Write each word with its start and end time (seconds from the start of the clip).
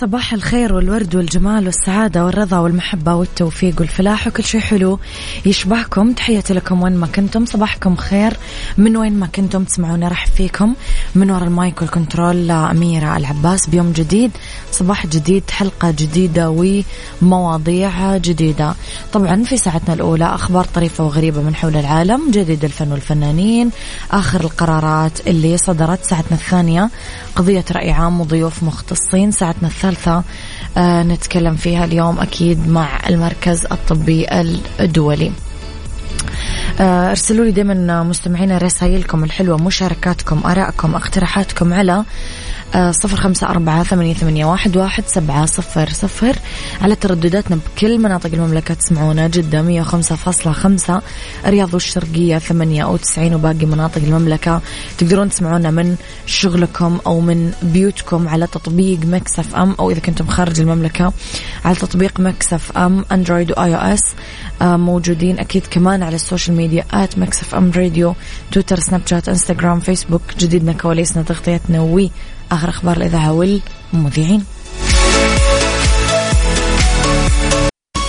صباح 0.00 0.32
الخير 0.32 0.72
والورد 0.74 1.14
والجمال 1.14 1.66
والسعادة 1.66 2.24
والرضا 2.24 2.58
والمحبة 2.58 3.14
والتوفيق 3.14 3.80
والفلاح 3.80 4.26
وكل 4.26 4.44
شيء 4.44 4.60
حلو 4.60 4.98
يشبهكم. 5.46 6.12
تحياتي 6.12 6.54
لكم 6.54 6.82
وين 6.82 6.96
ما 6.96 7.06
كنتم 7.06 7.46
صباحكم 7.46 7.96
خير. 7.96 8.36
من 8.78 8.96
وين 8.96 9.12
ما 9.12 9.26
كنتم 9.26 9.64
تسمعونا 9.64 10.08
رح 10.08 10.26
فيكم 10.26 10.74
من 11.14 11.30
وراء 11.30 11.44
ال 11.44 11.54
mic 11.54 11.82
وال 11.82 11.97
control 11.97 12.50
أميرة 12.50 13.16
العباس 13.16 13.70
بيوم 13.70 13.92
جديد. 13.92 14.30
صباح 14.72 15.06
جديد 15.06 15.50
حلقة 15.50 15.90
جديدة 15.90 16.50
ومواضيع 17.22 18.16
جديدة. 18.16 18.74
طبعا 19.12 19.44
في 19.44 19.56
ساعتنا 19.56 19.94
الأولى 19.94 20.24
أخبار 20.24 20.64
طريفة 20.64 21.04
وغريبة 21.04 21.42
من 21.42 21.54
حول 21.54 21.76
العالم 21.76 22.30
جديد 22.30 22.64
الفن 22.64 22.92
والفنانين 22.92 23.70
آخر 24.10 24.40
القرارات 24.40 25.26
اللي 25.26 25.56
صدرت 25.56 26.04
ساعتنا 26.04 26.36
الثانية 26.38 26.90
قضية 27.36 27.64
رأي 27.72 27.90
عام 27.90 28.20
وضيوف 28.20 28.62
مختصين 28.62 29.30
ساعتنا 29.30 29.68
الثالثة 29.68 29.85
آه 30.76 31.02
نتكلم 31.02 31.56
فيها 31.56 31.84
اليوم 31.84 32.18
أكيد 32.20 32.68
مع 32.68 33.08
المركز 33.08 33.66
الطبي 33.66 34.26
الدولي. 34.80 35.32
آه، 36.80 37.10
أرسلوا 37.10 37.44
لي 37.44 37.50
دائما 37.50 38.02
مستمعينا 38.02 38.58
رسائلكم 38.58 39.24
الحلوة 39.24 39.56
مشاركاتكم 39.56 40.40
آرائكم 40.46 40.94
اقتراحاتكم 40.94 41.72
على 41.72 42.04
صفر 42.74 43.16
خمسة 43.16 43.46
أربعة 43.46 43.82
ثمانية, 43.82 44.44
واحد, 44.44 44.76
واحد 44.76 45.04
سبعة 45.06 45.46
صفر 45.46 45.88
صفر. 45.88 46.36
على 46.82 46.94
تردداتنا 46.94 47.56
بكل 47.56 47.98
مناطق 47.98 48.30
المملكة 48.32 48.74
تسمعونا 48.74 49.28
جدة 49.28 49.62
مية 49.62 49.80
وخمسة 49.80 50.16
فاصلة 50.16 50.52
خمسة. 50.52 51.02
الرياض 51.46 51.74
والشرقية 51.74 52.38
ثمانية 52.38 52.84
أو 52.84 52.96
تسعين 52.96 53.34
وباقي 53.34 53.66
مناطق 53.66 54.02
المملكة 54.02 54.60
تقدرون 54.98 55.30
تسمعونا 55.30 55.70
من 55.70 55.96
شغلكم 56.26 56.98
أو 57.06 57.20
من 57.20 57.52
بيوتكم 57.62 58.28
على 58.28 58.46
تطبيق 58.46 58.98
Mix 59.04 59.54
FM 59.54 59.74
أو 59.78 59.90
إذا 59.90 60.00
كنتم 60.00 60.26
خارج 60.26 60.60
المملكة 60.60 61.12
على 61.64 61.76
تطبيق 61.76 62.20
Mix 62.20 62.78
FM 62.78 63.04
Android 63.12 63.50
و 63.50 63.74
iOS. 63.74 64.02
آه، 64.62 64.76
موجودين 64.76 65.38
أكيد 65.38 65.62
كمان 65.70 66.02
على 66.02 66.14
ال 66.14 66.56
social 66.56 66.84
media 66.92 67.18
at 67.18 67.54
Mix 67.54 67.70
FM 67.76 68.14
Radio 68.52 68.80
Twitter 68.80 69.00
Snapchat 69.06 69.28
Instagram 69.28 69.80
Facebook. 69.80 70.22
جديدنا 70.38 70.72
كواليسنا 70.72 71.22
تغطيتنا 71.22 71.80
وي 71.80 72.10
آخر 72.52 72.68
أخبار 72.68 72.96
الإذاعة 72.96 73.32
والمذيعين. 73.32 74.44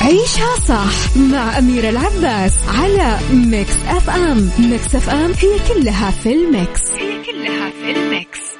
عيشها 0.01 0.55
صح 0.67 1.17
مع 1.17 1.57
أميرة 1.57 1.89
العباس 1.89 2.53
على 2.67 3.19
Mix 3.31 3.73
FM. 3.87 4.49
Mix 4.59 4.95
FM 4.95 5.31
هي 5.31 5.73
كلها 5.73 6.11
في 6.11 6.33
ال 6.33 6.43
mix. 6.43 6.81
هي 6.91 7.23
كلها 7.25 7.69
في 7.69 7.91
ال 7.91 8.04
mix. 8.04 8.56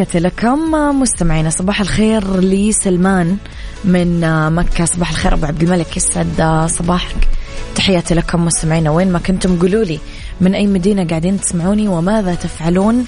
تحياتي 0.00 0.18
لكم 0.18 0.70
مستمعينا 1.00 1.50
صباح 1.50 1.80
الخير 1.80 2.40
لسلمان 2.40 3.36
من 3.84 4.20
مكة. 4.52 4.84
صباح 4.84 5.10
الخير 5.10 5.34
أبو 5.34 5.46
عبد 5.46 5.62
الملك 5.62 5.96
يسعد 5.96 6.66
صباحك. 6.70 7.28
تحياتي 7.74 8.14
لكم 8.14 8.44
مستمعينا 8.44 8.90
وين 8.90 9.12
ما 9.12 9.18
كنتم 9.18 9.58
قولوا 9.58 9.84
لي 9.84 9.98
من 10.40 10.54
أي 10.54 10.66
مدينة 10.66 11.06
قاعدين 11.06 11.40
تسمعوني 11.40 11.88
وماذا 11.88 12.34
تفعلون 12.34 13.06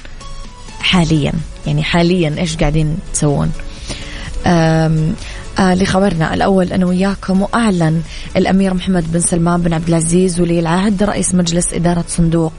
حاليا؟ 0.80 1.32
يعني 1.66 1.82
حاليا 1.82 2.34
إيش 2.38 2.56
قاعدين 2.56 2.98
تسوون؟ 3.14 3.52
آه 5.58 5.74
لخبرنا 5.74 6.34
الأول 6.34 6.72
أنا 6.72 6.86
وياكم. 6.86 7.42
وأعلن 7.42 8.02
الأمير 8.36 8.74
محمد 8.74 9.12
بن 9.12 9.20
سلمان 9.20 9.62
بن 9.62 9.72
عبد 9.72 9.88
العزيز 9.88 10.40
ولي 10.40 10.60
العهد 10.60 11.02
رئيس 11.02 11.34
مجلس 11.34 11.72
إدارة 11.72 12.04
صندوق. 12.08 12.52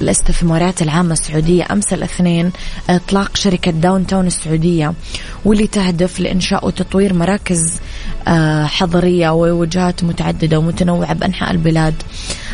الاستثمارات 0.00 0.82
العامة 0.82 1.12
السعودية 1.12 1.66
أمس 1.72 1.92
الاثنين 1.92 2.52
إطلاق 2.90 3.36
شركة 3.36 3.70
داون 3.70 4.06
تاون 4.06 4.26
السعودية 4.26 4.94
واللي 5.44 5.66
تهدف 5.66 6.20
لإنشاء 6.20 6.66
وتطوير 6.66 7.14
مراكز 7.14 7.80
آه 8.28 8.64
حضرية 8.64 9.30
ووجهات 9.30 10.04
متعددة 10.04 10.58
ومتنوعة 10.58 11.14
بأنحاء 11.14 11.50
البلاد. 11.50 11.94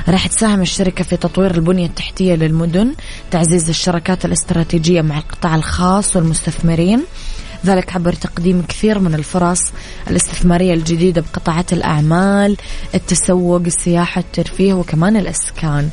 راح 0.09 0.27
تساهم 0.27 0.61
الشركة 0.61 1.05
في 1.05 1.17
تطوير 1.17 1.55
البنية 1.55 1.87
التحتية 1.87 2.35
للمدن 2.35 2.95
تعزيز 3.31 3.69
الشراكات 3.69 4.25
الاستراتيجية 4.25 5.03
مع 5.03 5.19
القطاع 5.19 5.55
الخاص 5.55 6.17
والمستثمرين 6.17 7.03
ذلك 7.67 7.97
عبر 7.97 8.13
تقديم 8.13 8.63
كثير 8.69 8.99
من 8.99 9.15
الفرص 9.15 9.73
الاستثمارية 10.11 10.75
الجديدة 10.75 11.21
بقطاعات 11.21 11.73
الأعمال 11.73 12.57
التسوق 12.95 13.63
السياحة 13.67 14.21
الترفيه 14.21 14.75
وكمان 14.75 15.17
الإسكان. 15.17 15.91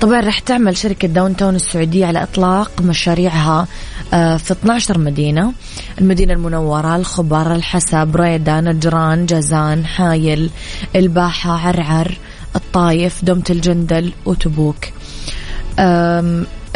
طبعا 0.00 0.20
راح 0.20 0.38
تعمل 0.38 0.76
شركة 0.76 1.08
Downtown 1.08 1.54
السعودية 1.54 2.06
على 2.06 2.22
إطلاق 2.22 2.70
مشاريعها 2.80 3.66
آه، 4.14 4.36
في 4.36 4.52
12 4.52 4.98
مدينة. 4.98 5.52
المدينة 6.00 6.32
المنورة 6.32 6.96
الخبر 6.96 7.54
الأحسا 7.54 8.10
بريدة 8.14 8.60
نجران 8.60 9.26
جازان 9.26 9.86
حايل 9.86 10.50
الباحة 10.96 11.68
عرعر 11.68 12.18
الطايف 12.56 13.24
دومة 13.24 13.44
الجندل 13.50 14.12
وتبوك 14.26 14.84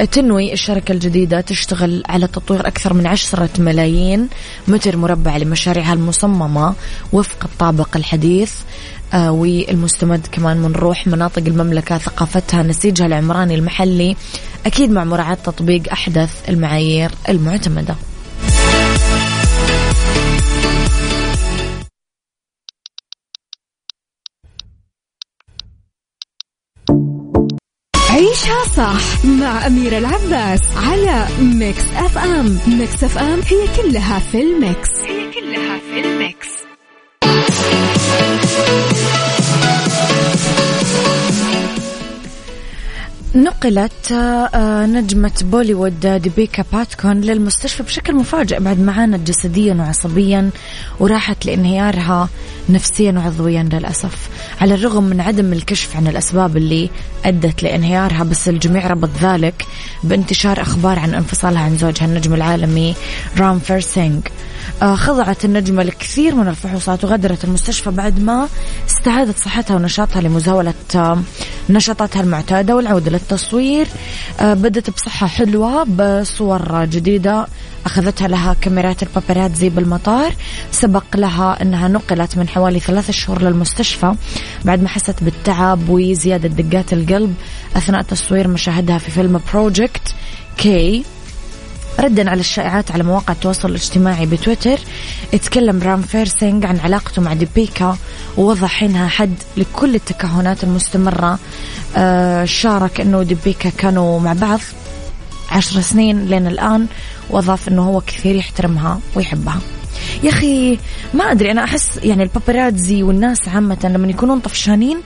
تنوي 0.04 0.52
الشركة 0.52 0.92
الجديدة 0.92 1.40
تشتغل 1.40 2.02
على 2.08 2.26
تطوير 2.26 2.66
أكثر 2.66 2.94
من 2.94 3.06
عشرة 3.06 3.50
ملايين 3.58 4.28
متر 4.68 4.96
مربع 4.96 5.36
لمشاريعها 5.36 5.92
المصممة 5.92 6.74
وفق 7.12 7.44
الطابع 7.44 7.96
الحديث 7.96 8.52
آه 9.14 9.32
والمستمد 9.32 10.26
كمان 10.32 10.56
من 10.56 10.72
روح 10.72 11.06
مناطق 11.06 11.42
المملكة 11.46 11.98
ثقافتها 11.98 12.62
نسيجها 12.62 13.06
العمراني 13.06 13.54
المحلي 13.54 14.16
أكيد 14.66 14.90
مع 14.90 15.04
مراعاة 15.04 15.34
تطبيق 15.34 15.82
أحدث 15.92 16.48
المعايير 16.48 17.10
المعتمدة. 17.28 17.96
عيشها 28.36 28.64
صح 28.76 29.24
مع 29.24 29.66
أميرة 29.66 29.98
العباس 29.98 30.60
على 30.76 31.26
Mix 31.40 31.84
FM. 31.96 32.58
Mix 32.66 33.04
FM 33.04 33.40
هي 33.40 33.82
كلها 33.82 34.18
في 34.18 34.40
ال 34.42 34.52
mix. 34.52 34.90
هي 35.00 35.32
كلها 35.32 35.78
في 35.78 36.00
ال 36.00 36.10
mix. 36.10 36.48
نقلت 43.34 44.12
آه، 44.12 44.86
نجمة 44.86 45.32
بوليوود 45.42 46.06
ديبيكا 46.06 46.64
بادكون 46.72 47.20
للمستشفى 47.20 47.82
بشكل 47.82 48.14
مفاجئ 48.14 48.60
بعد 48.60 48.80
ما 48.80 48.92
عانت 48.92 49.28
جسديا 49.28 49.74
وعصبيا 49.74 50.50
وراحت 51.00 51.46
لانهيارها. 51.46 52.28
نفسيا 52.68 53.12
وعضويا 53.12 53.62
للأسف. 53.62 54.28
على 54.60 54.74
الرغم 54.74 55.04
من 55.04 55.20
عدم 55.20 55.52
الكشف 55.52 55.96
عن 55.96 56.06
الأسباب 56.06 56.56
اللي 56.56 56.90
أدت 57.24 57.62
لانهيارها 57.62 58.24
بس 58.24 58.48
الجميع 58.48 58.86
ربط 58.86 59.10
ذلك 59.20 59.66
بانتشار 60.04 60.62
أخبار 60.62 60.98
عن 60.98 61.14
انفصالها 61.14 61.60
عن 61.62 61.76
زوجها 61.76 62.04
النجم 62.04 62.34
العالمي 62.34 62.94
رانفير 63.38 63.58
سينغ. 63.58 64.20
آه، 64.82 64.94
خضعت 64.94 65.44
النجمة 65.44 65.82
لكثير 65.82 66.34
من 66.34 66.48
الفحوصات 66.48 67.04
وغادرت 67.04 67.44
المستشفى 67.44 67.90
بعد 67.90 68.20
ما 68.20 68.48
استعادت 68.88 69.38
صحتها 69.38 69.76
ونشاطها 69.76 70.22
لمزاولة 70.22 70.74
آه، 70.94 71.18
نشاطاتها 71.70 72.22
المعتادة 72.22 72.76
والعودة 72.76 73.10
للتصوير. 73.10 73.86
آه، 74.40 74.54
بدت 74.54 74.90
بصحة 74.90 75.26
حلوة 75.26 75.84
بصور 75.84 76.84
جديدة. 76.84 77.46
أخذتها 77.86 78.28
لها 78.28 78.56
كاميرات 78.60 79.02
الباباراتزي 79.02 79.68
بالمطار. 79.68 80.34
سبق 80.70 81.04
لها 81.14 81.62
أنها 81.62 81.88
نقلت 81.88 82.36
من 82.38 82.48
حوالي 82.48 82.80
ثلاثة 82.80 83.12
شهور 83.12 83.42
للمستشفى. 83.42 84.14
بعد 84.64 84.82
ما 84.82 84.88
حست 84.88 85.22
بالتعب 85.22 85.88
وزيادة 85.88 86.48
دقات 86.48 86.92
القلب 86.92 87.34
أثناء 87.76 88.02
تصوير 88.02 88.48
مشاهدها 88.48 88.98
في 88.98 89.10
فيلم 89.10 89.40
Project 89.52 90.14
K 90.56 91.04
ردا 92.00 92.30
على 92.30 92.40
الشائعات 92.40 92.90
على 92.90 93.02
مواقع 93.02 93.32
التواصل 93.32 93.68
الاجتماعي 93.68 94.26
بتويتر. 94.26 94.78
اتكلم 95.34 95.82
رانفير 95.82 96.02
سينج 96.02 96.66
عن 96.66 96.78
علاقته 96.78 97.22
مع 97.22 97.32
ديبيكا 97.34 97.96
ووضع 98.36 98.70
حينها 98.70 99.08
حد 99.08 99.34
لكل 99.56 99.94
التكهنات 99.94 100.64
المستمرة. 100.64 101.38
آه 101.96 102.44
شارك 102.44 103.00
إنه 103.00 103.22
ديبيكا 103.22 103.70
كانوا 103.70 104.20
مع 104.20 104.32
بعض. 104.32 104.60
عشر 105.50 105.80
سنين 105.80 106.26
لين 106.26 106.46
الآن 106.46 106.86
وأضاف 107.30 107.68
أنه 107.68 107.82
هو 107.82 108.00
كثير 108.00 108.34
يحترمها 108.34 109.00
ويحبها. 109.14 109.60
يا 110.22 110.30
أخي 110.30 110.78
ما 111.14 111.24
أدري 111.32 111.50
أنا 111.50 111.64
أحس 111.64 111.98
يعني 112.02 112.22
البابراتزي 112.22 113.02
والناس 113.02 113.48
عامة 113.48 113.78
لما 113.84 114.08
يكونون 114.08 114.40
طفشانين 114.40 115.00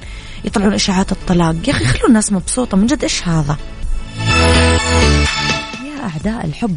يطلعون 0.45 0.75
إشاعات 0.75 1.13
الطلاق. 1.13 1.57
يا 1.67 1.73
أخي 1.73 1.85
خلوا 1.85 2.09
الناس 2.09 2.33
مبسوطة. 2.33 2.77
من 2.77 2.87
جد 2.87 3.03
إيش 3.03 3.29
هذا؟ 3.29 3.57
يا 5.85 6.05
أعداء 6.05 6.45
الحب. 6.45 6.77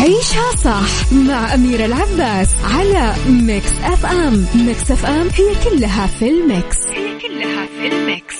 عيشها 0.00 0.56
صح 0.64 1.12
مع 1.12 1.54
أميرة 1.54 1.84
العباس 1.84 2.48
على 2.64 3.14
Mix 3.28 3.72
FM. 3.84 4.46
Mix 4.54 4.90
FM 4.90 5.28
هي 5.28 5.54
كلها 5.70 6.06
في 6.06 6.28
ال 6.28 6.38
mix. 6.38 6.76
هي 6.86 7.18
كلها 7.18 7.66
في 7.66 7.86
ال 7.86 7.96
mix. 7.96 8.36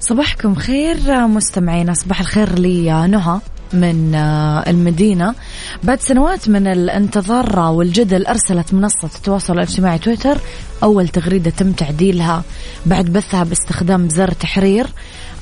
صباحكم 0.00 0.54
خير 0.54 1.26
مستمعينا 1.26 1.94
صباح 1.94 2.20
الخير 2.20 2.58
لي 2.58 3.06
نهى. 3.06 3.40
من 3.74 4.14
آه، 4.14 4.70
المدينة. 4.70 5.34
بعد 5.82 6.00
سنوات 6.00 6.48
من 6.48 6.66
الانتظار 6.66 7.60
والجدل 7.60 8.26
أرسلت 8.26 8.74
منصة 8.74 9.10
التواصل 9.16 9.52
الاجتماعي 9.52 9.98
تويتر 9.98 10.38
أول 10.82 11.08
تغريدة 11.08 11.50
تم 11.50 11.72
تعديلها 11.72 12.42
بعد 12.86 13.04
بثها 13.04 13.44
باستخدام 13.44 14.08
زر 14.08 14.32
تحرير. 14.32 14.86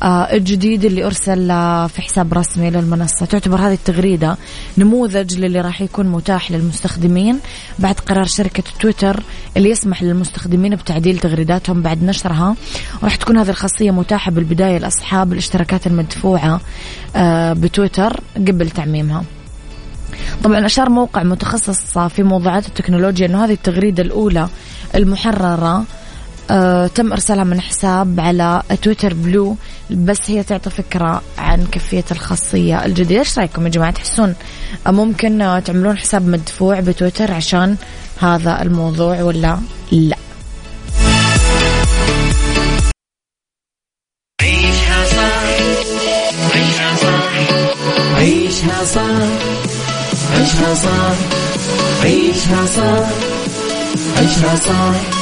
الجديد 0.05 0.85
اللي 0.85 1.05
أرسل 1.05 1.49
في 1.89 2.03
حساب 2.03 2.35
رسمي 2.35 2.71
للمنصة. 2.71 3.27
تعتبر 3.27 3.57
هذه 3.61 3.73
التغريدة 3.73 4.37
نموذج 4.79 5.39
للي 5.39 5.61
راح 5.61 5.81
يكون 5.81 6.07
متاح 6.07 6.51
للمستخدمين 6.51 7.39
بعد 7.79 7.95
قرار 7.95 8.25
شركة 8.25 8.63
تويتر 8.81 9.23
اللي 9.57 9.71
يسمح 9.71 10.03
للمستخدمين 10.03 10.77
بتعديل 10.77 11.19
تغريداتهم 11.19 11.83
بعد 11.83 12.03
نشرها. 12.03 12.57
وراح 13.03 13.17
تكون 13.17 13.39
هذه 13.39 13.51
الخاصية 13.51 13.91
متاحة 13.91 14.31
بالبداية 14.31 14.79
لأصحاب 14.79 15.33
الاشتراكات 15.33 15.87
المدفوعة 15.87 16.61
آه، 17.17 17.53
بتويتر 17.53 18.21
قبل 18.37 18.71
تعميمها. 18.71 19.25
طبعا 20.45 20.67
أشار 20.67 20.91
موقع 20.91 21.23
متخصص 21.23 21.99
في 21.99 22.23
موضوعات 22.23 22.67
التكنولوجيا 22.69 23.27
أنه 23.27 23.45
هذه 23.45 23.53
التغريدة 23.53 24.03
الأولى 24.03 24.49
المحررة 24.95 25.85
آه 26.51 26.87
تم 26.87 27.13
ارسالها 27.13 27.45
من 27.45 27.61
حساب 27.61 28.21
على 28.21 28.63
تويتر 28.83 29.15
بلو 29.15 29.57
بس 29.91 30.19
هي 30.27 30.43
تعطي 30.43 30.71
فكرة 30.71 31.23
عن 31.39 31.67
كيفية 31.67 32.05
الخاصية 32.11 32.85
الجديدة. 32.85 33.21
إيش 33.21 33.39
رأيكم 33.39 33.65
يا 33.65 33.71
جماعة؟ 33.71 33.91
تحسون 33.91 34.35
ممكن 34.87 35.61
تعملون 35.65 35.99
حساب 35.99 36.29
مدفوع 36.29 36.81
بتويتر 36.81 37.33
عشان 37.33 37.77
هذا 38.21 38.63
الموضوع 38.63 39.23
ولا 39.23 39.59
لا؟ 39.93 40.17
عيشها 44.43 45.05
صح. 45.05 45.43
عيشها 46.55 46.97
صح. 46.97 47.33
عيشها 48.17 48.85
صح. 48.85 49.03
عيشها 50.33 50.75
صح. 50.75 51.15
عيشها 52.03 52.67
صح. 52.67 53.09
عيشها 54.19 54.57
صح. 54.57 55.22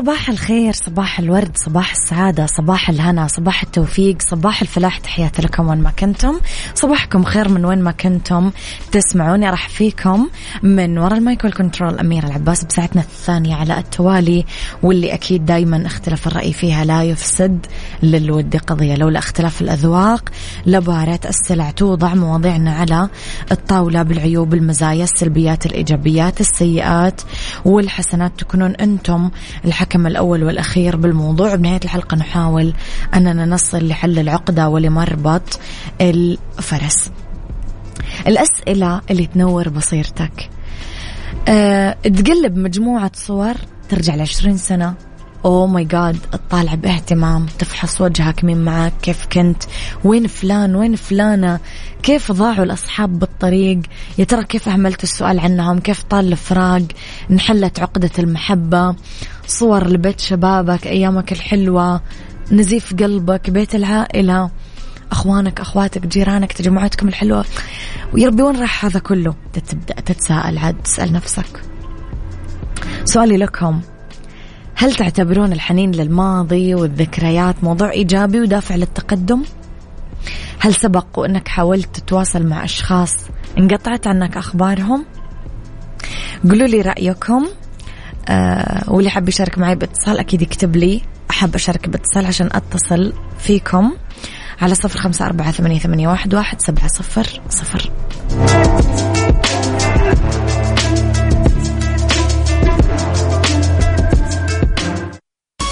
صباح 0.00 0.28
الخير 0.28 0.72
صباح 0.72 1.18
الورد 1.18 1.56
صباح 1.56 1.92
السعادة 1.92 2.46
صباح 2.46 2.88
الهنا 2.88 3.26
صباح 3.26 3.62
التوفيق 3.62 4.16
صباح 4.22 4.62
الفلاح. 4.62 4.98
تحياتي 4.98 5.42
لكم 5.42 5.68
وين 5.68 5.78
ما 5.78 5.90
كنتم. 5.90 6.40
صباحكم 6.74 7.24
خير 7.24 7.48
من 7.48 7.64
وين 7.64 7.82
ما 7.82 7.90
كنتم 7.90 8.50
تسمعوني. 8.92 9.50
ترحب 9.50 9.68
فيكم 9.68 10.28
من 10.62 10.98
وراء 10.98 11.18
المايك 11.18 11.44
والكنترول 11.44 11.98
أميرة 11.98 12.26
العباس 12.26 12.64
بساعتنا 12.64 13.02
الثانية 13.02 13.54
على 13.54 13.78
التوالي 13.78 14.44
واللي 14.82 15.14
أكيد 15.14 15.46
دايما 15.46 15.86
اختلاف 15.86 16.26
الرأي 16.26 16.52
فيها 16.52 16.84
لا 16.84 17.02
يفسد 17.02 17.66
للود 18.02 18.56
قضية. 18.56 18.94
لولا 18.94 19.18
اختلاف 19.18 19.62
الأذواق 19.62 20.28
لبارت 20.66 21.20
السلع 21.24 21.70
توضع 21.70 22.14
مواضيعنا 22.14 22.72
على 22.74 23.08
الطاولة 23.52 24.02
بالعيوب 24.02 24.54
المزايا 24.54 25.04
السلبيات 25.04 25.66
الإيجابيات 25.66 26.40
السيئات 26.40 27.20
والحسنات 27.64 28.32
تكونون 28.38 28.70
أنتم 28.70 29.30
الحكم 29.64 29.89
الأول 29.96 30.44
والأخير 30.44 30.96
بالموضوع. 30.96 31.54
بنهاية 31.54 31.80
الحلقة 31.84 32.16
نحاول 32.16 32.74
أننا 33.14 33.46
نصل 33.46 33.88
لحل 33.88 34.18
العقدة 34.18 34.68
ولمربط 34.68 35.60
الفرس. 36.00 37.10
الأسئلة 38.26 39.00
اللي 39.10 39.26
تنور 39.26 39.68
بصيرتك. 39.68 40.50
أه 41.48 41.92
تقلب 41.92 42.56
مجموعة 42.56 43.12
صور 43.14 43.54
ترجع 43.88 44.14
لعشرين 44.14 44.56
سنة. 44.56 44.94
اوه 45.44 45.66
ماي 45.66 45.84
جاد 45.84 46.18
تطالع 46.32 46.74
باهتمام 46.74 47.46
تفحص 47.58 48.00
وجهك 48.00 48.44
مين 48.44 48.64
معك 48.64 48.92
كيف 49.02 49.26
كنت 49.32 49.62
وين 50.04 50.26
فلان 50.26 50.74
وين 50.74 50.96
فلانة 50.96 51.60
كيف 52.02 52.32
ضاعوا 52.32 52.64
الأصحاب 52.64 53.18
بالطريق 53.18 53.80
يا 54.18 54.24
ترى 54.24 54.44
كيف 54.44 54.68
أهملت 54.68 55.02
السؤال 55.02 55.40
عنهم 55.40 55.78
كيف 55.78 56.02
طال 56.02 56.32
الفراق 56.32 56.82
انحلت 57.30 57.80
عقدة 57.80 58.10
المحبة. 58.18 58.94
صور 59.50 59.86
لبيت 59.86 60.20
شبابك 60.20 60.86
أيامك 60.86 61.32
الحلوة 61.32 62.00
نزيف 62.52 62.94
قلبك 62.94 63.50
بيت 63.50 63.74
العائلة. 63.74 64.50
أخوانك 65.12 65.60
أخواتك 65.60 66.06
جيرانك 66.06 66.52
تجمعاتكم 66.52 67.08
الحلوة. 67.08 67.44
ويا 68.12 68.28
ربي 68.28 68.42
وين 68.42 68.60
راح 68.60 68.84
هذا 68.84 68.98
كله؟ 68.98 69.34
تبدأ 69.52 69.94
تتساءل 70.00 70.58
عاد 70.58 70.82
تسأل 70.82 71.12
نفسك. 71.12 71.62
سؤالي 73.04 73.36
لكم 73.36 73.80
هل 74.74 74.94
تعتبرون 74.94 75.52
الحنين 75.52 75.92
للماضي 75.92 76.74
والذكريات 76.74 77.64
موضوع 77.64 77.90
إيجابي 77.90 78.40
ودافع 78.40 78.74
للتقدم؟ 78.74 79.42
هل 80.58 80.74
سبق 80.74 81.18
وأنك 81.18 81.48
حاولت 81.48 81.96
تتواصل 81.96 82.46
مع 82.46 82.64
أشخاص 82.64 83.12
انقطعت 83.58 84.06
عنك 84.06 84.36
أخبارهم؟ 84.36 85.04
قولوا 86.44 86.66
لي 86.66 86.80
رأيكم. 86.80 87.46
آه 88.30 88.90
واللي 88.90 89.10
حاب 89.10 89.28
يشارك 89.28 89.58
معي 89.58 89.74
باتصال 89.74 90.18
أكيد 90.18 90.42
يكتب 90.42 90.76
لي. 90.76 91.02
أحب 91.30 91.54
أشارك 91.54 91.88
باتصال 91.88 92.26
عشان 92.26 92.48
أتصل 92.52 93.12
فيكم 93.38 93.92
على 94.60 94.74
صفر 94.74 94.98
خمسة 94.98 95.26
أربعة 95.26 95.50
ثمانية, 95.52 95.78
ثمانية 95.78 96.08
واحد, 96.08 96.34
واحد 96.34 96.60
سبعة 96.60 96.88
صفر 96.88 97.40
صفر. 97.48 97.90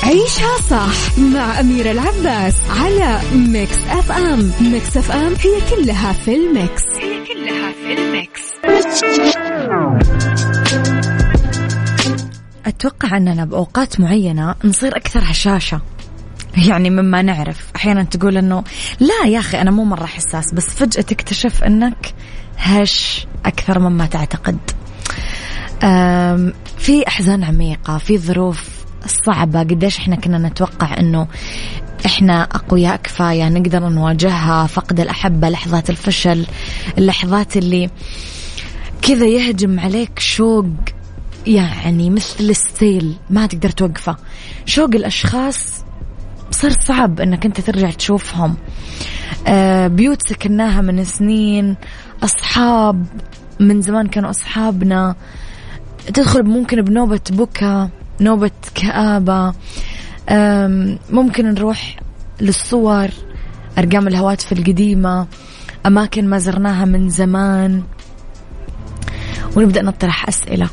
عيشها 0.02 0.58
صح 0.70 1.18
مع 1.18 1.60
أميرة 1.60 1.90
العباس 1.90 2.54
على 2.70 3.20
Mix 3.34 3.78
FM 3.90 4.52
Mix 4.60 4.96
FM 4.96 5.32
هي 5.34 5.76
كلها 5.76 6.12
في 6.12 6.36
ال 6.36 6.46
mix. 6.46 6.82
هي 7.00 7.24
كلها 7.26 7.72
في 7.72 7.92
ال 7.92 8.02
mix. 8.02 8.42
أتوقع 12.68 13.16
أننا 13.16 13.44
بأوقات 13.44 14.00
معينة 14.00 14.54
نصير 14.64 14.96
أكثر 14.96 15.20
هشاشة. 15.24 15.80
يعني 16.68 16.90
مما 16.90 17.22
نعرف. 17.22 17.70
أحيانا 17.76 18.02
تقول 18.02 18.36
أنه 18.36 18.64
لا 19.00 19.28
يا 19.28 19.38
أخي 19.38 19.60
أنا 19.60 19.70
مو 19.70 19.84
مرة 19.84 20.06
حساس 20.06 20.54
بس 20.54 20.66
فجأة 20.70 21.02
تكتشف 21.02 21.64
أنك 21.64 22.14
هش 22.58 23.26
أكثر 23.44 23.78
مما 23.78 24.06
تعتقد. 24.06 24.58
في 26.78 27.08
أحزان 27.08 27.44
عميقة 27.44 27.98
في 27.98 28.18
ظروف 28.18 28.68
صعبة. 29.26 29.60
قديش 29.60 29.98
إحنا 29.98 30.16
كنا 30.16 30.38
نتوقع 30.38 30.98
إنه 30.98 31.28
إحنا 32.06 32.42
أقوياء 32.42 32.96
كفاية 32.96 33.48
نقدر 33.48 33.88
نواجهها 33.88 34.66
فقد 34.66 35.00
الأحبة 35.00 35.48
لحظات 35.48 35.90
الفشل 35.90 36.46
اللحظات 36.98 37.56
اللي 37.56 37.90
كذا 39.02 39.26
يهجم 39.26 39.80
عليك 39.80 40.18
شوق. 40.18 40.66
يعني 41.46 42.10
مثل 42.10 42.44
السيل 42.44 43.16
ما 43.30 43.46
تقدر 43.46 43.70
توقفه. 43.70 44.16
شوق 44.66 44.90
الأشخاص 44.94 45.84
صار 46.50 46.70
صعب 46.70 47.20
إنك 47.20 47.46
أنت 47.46 47.60
ترجع 47.60 47.90
تشوفهم. 47.90 48.56
آه 49.46 49.86
بيوت 49.86 50.28
سكناها 50.28 50.80
من 50.80 51.04
سنين 51.04 51.76
أصحاب 52.22 53.06
من 53.60 53.82
زمان 53.82 54.06
كانوا 54.06 54.30
أصحابنا. 54.30 55.16
تدخل 56.14 56.42
ممكن 56.42 56.82
بنوبة 56.82 57.20
بكى 57.30 57.88
نوبة 58.20 58.50
كآبة. 58.74 59.52
ممكن 61.10 61.44
نروح 61.44 61.96
للصور 62.40 63.08
أرقام 63.78 64.08
الهواتف 64.08 64.52
القديمة 64.52 65.26
أماكن 65.86 66.28
ما 66.28 66.38
زرناها 66.38 66.84
من 66.84 67.08
زمان. 67.10 67.82
ونبدأ 69.56 69.82
نطرح 69.82 70.28
أسئلة. 70.28 70.68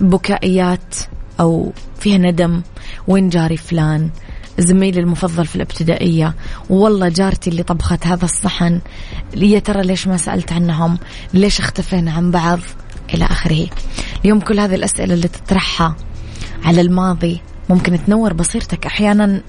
بكائيات 0.00 0.94
أو 1.40 1.72
فيها 2.00 2.18
ندم. 2.18 2.62
وين 3.08 3.28
جاري 3.28 3.56
فلان؟ 3.56 4.10
زميلي 4.58 5.00
المفضل 5.00 5.46
في 5.46 5.56
الابتدائية. 5.56 6.34
والله 6.70 7.08
جارتي 7.08 7.50
اللي 7.50 7.62
طبخت 7.62 8.06
هذا 8.06 8.24
الصحن. 8.24 8.80
يا 9.34 9.58
ترى 9.58 9.82
ليش 9.82 10.06
ما 10.06 10.16
سألت 10.16 10.52
عنهم؟ 10.52 10.98
ليش 11.34 11.60
اختفينا 11.60 12.12
عن 12.12 12.30
بعض؟ 12.30 12.58
إلى 13.14 13.24
آخره. 13.24 13.66
اليوم 14.24 14.40
كل 14.40 14.60
هذه 14.60 14.74
الأسئلة 14.74 15.14
اللي 15.14 15.28
تطرحها 15.28 15.96
على 16.64 16.80
الماضي 16.80 17.40
ممكن 17.70 18.04
تنور 18.04 18.32
بصيرتك 18.32 18.86
أحيانا 18.86 19.42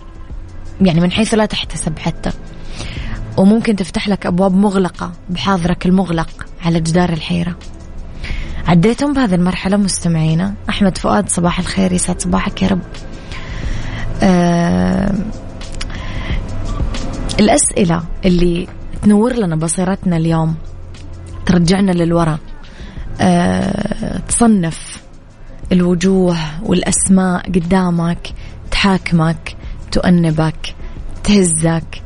يعني 0.81 0.99
من 1.01 1.11
حيث 1.11 1.33
لا 1.33 1.45
تحتسب 1.45 1.99
حتى. 1.99 2.31
وممكن 3.37 3.75
تفتح 3.75 4.09
لك 4.09 4.25
أبواب 4.25 4.55
مغلقة 4.55 5.11
بحاضرك 5.29 5.85
المغلق 5.85 6.29
على 6.61 6.79
جدار 6.79 7.13
الحيرة. 7.13 7.55
عديتم 8.67 9.13
بهذه 9.13 9.35
المرحلة 9.35 9.77
مستمعينا؟ 9.77 10.53
أحمد 10.69 10.97
فؤاد 10.97 11.29
صباح 11.29 11.59
الخير. 11.59 11.91
يسعد 11.91 12.21
صباحك 12.21 12.61
يا 12.61 12.67
رب. 12.67 12.81
آه 14.23 15.13
الأسئلة 17.39 18.03
اللي 18.25 18.67
تنور 19.01 19.33
لنا 19.33 19.55
بصيرتنا 19.55 20.17
اليوم 20.17 20.55
ترجعنا 21.45 21.91
للوراء 21.91 22.39
أه 23.21 24.17
تصنف 24.27 25.01
الوجوه 25.71 26.37
والأسماء 26.63 27.45
قدامك 27.51 28.27
تحاكمك 28.71 29.55
تؤنبك 29.91 30.75
تهزك 31.23 32.01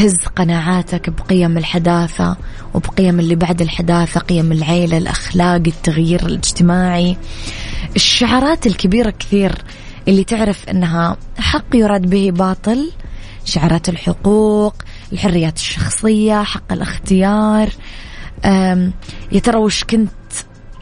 تهز 0.00 0.26
قناعاتك 0.36 1.10
بقيم 1.10 1.58
الحداثة 1.58 2.36
وبقيم 2.74 3.20
اللي 3.20 3.34
بعد 3.34 3.62
الحداثة 3.62 4.20
قيم 4.20 4.52
العيلة 4.52 4.98
الأخلاق 4.98 5.62
التغيير 5.66 6.26
الاجتماعي. 6.26 7.16
الشعارات 7.96 8.66
الكبيرة 8.66 9.10
كثير 9.10 9.52
اللي 10.08 10.24
تعرف 10.24 10.68
أنها 10.68 11.16
حق 11.38 11.76
يراد 11.76 12.10
به 12.10 12.30
باطل 12.30 12.90
شعارات 13.44 13.88
الحقوق 13.88 14.74
الحريات 15.12 15.56
الشخصية 15.56 16.42
حق 16.42 16.72
الاختيار. 16.72 17.68
يا 19.32 19.40
ترى 19.42 19.58
وش 19.58 19.84
كنت 19.84 20.10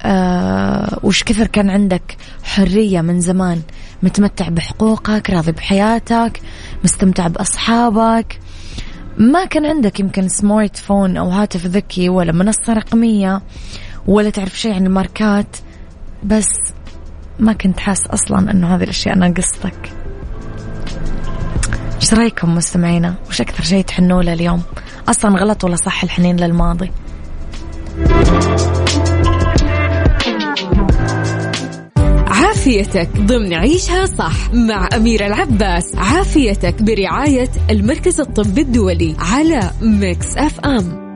آه 0.03 0.99
وش 1.03 1.23
كثر 1.23 1.47
كان 1.47 1.71
عندك 1.71 2.17
حرية 2.45 3.01
من 3.01 3.21
زمان 3.21 3.63
متمتع 4.03 4.49
بحقوقك 4.49 5.31
راضي 5.31 5.53
بحياتك 5.53 6.41
مستمتع 6.85 7.27
بأصحابك؟ 7.27 8.39
ما 9.19 9.45
كان 9.45 9.67
عندك 9.67 10.01
يمكن 10.01 10.29
سمارت 10.29 10.77
فون 10.77 11.17
أو 11.17 11.29
هاتف 11.29 11.67
ذكي 11.67 12.09
ولا 12.09 12.33
منصة 12.33 12.73
رقمية 12.73 13.43
ولا 14.07 14.31
تعرف 14.31 14.59
شيء 14.59 14.75
عن 14.75 14.87
الماركات 14.87 15.57
بس 16.25 16.49
ما 17.39 17.53
كنت 17.53 17.81
حاس 17.81 18.07
أصلا 18.07 18.51
أنه 18.51 18.75
هذه 18.77 18.83
الأشياء 18.83 19.19
ناقصتك. 19.19 19.93
إيش 21.97 22.15
رأيكم 22.15 22.55
مستمعينا؟ 22.55 23.15
وش 23.29 23.41
أكثر 23.41 23.63
شيء 23.63 23.85
تحنوا 23.85 24.23
له 24.23 24.33
اليوم 24.33 24.63
أصلا 25.09 25.39
غلط 25.39 25.65
ولا 25.65 25.77
صح 25.77 26.03
الحنين 26.03 26.37
للماضي؟ 26.37 26.91
عافيتك 32.69 33.09
ضمن 33.17 33.55
عيشها 33.55 34.07
صح 34.07 34.53
مع 34.55 34.89
أميرة 34.97 35.27
العباس. 35.27 35.85
عافيتك 35.97 36.83
برعاية 36.83 37.49
المركز 37.71 38.21
الطبي 38.21 38.61
الدولي 38.61 39.17
على 39.19 39.71
Mix 39.83 40.37
FM 40.37 41.09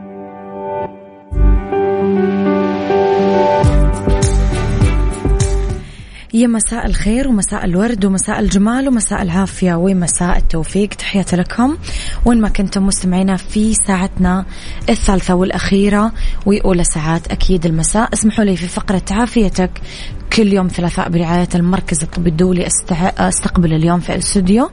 يا 6.35 6.47
مساء 6.47 6.87
الخير 6.87 7.29
ومساء 7.29 7.65
الورد 7.65 8.05
ومساء 8.05 8.41
الجمال 8.41 8.89
ومساء 8.89 9.23
العافية 9.23 9.75
ومساء 9.75 10.37
التوفيق. 10.37 10.89
تحياتي 10.89 11.37
لكم 11.37 11.77
وين 12.27 12.41
ما 12.41 12.49
كنتم 12.49 12.87
مستمعينا 12.87 13.37
في 13.37 13.75
ساعتنا 13.75 14.45
الثالثة 14.89 15.35
والأخيرة 15.35 16.13
وأولى 16.47 16.85
ساعات 16.85 17.27
أكيد 17.27 17.67
المساء. 17.67 18.09
اسمحوا 18.13 18.45
لي 18.45 18.57
في 18.57 18.69
فقرة 18.69 19.03
عافيتك 19.11 19.71
كل 20.37 20.53
يوم 20.53 20.69
ثلاثاء 20.69 21.09
برعاية 21.09 21.49
المركز 21.55 22.03
الطبي 22.03 22.31
الدولي. 22.31 22.67
أستقبل 23.19 23.73
اليوم 23.73 24.01
في 24.01 24.13
الاستوديو 24.13 24.71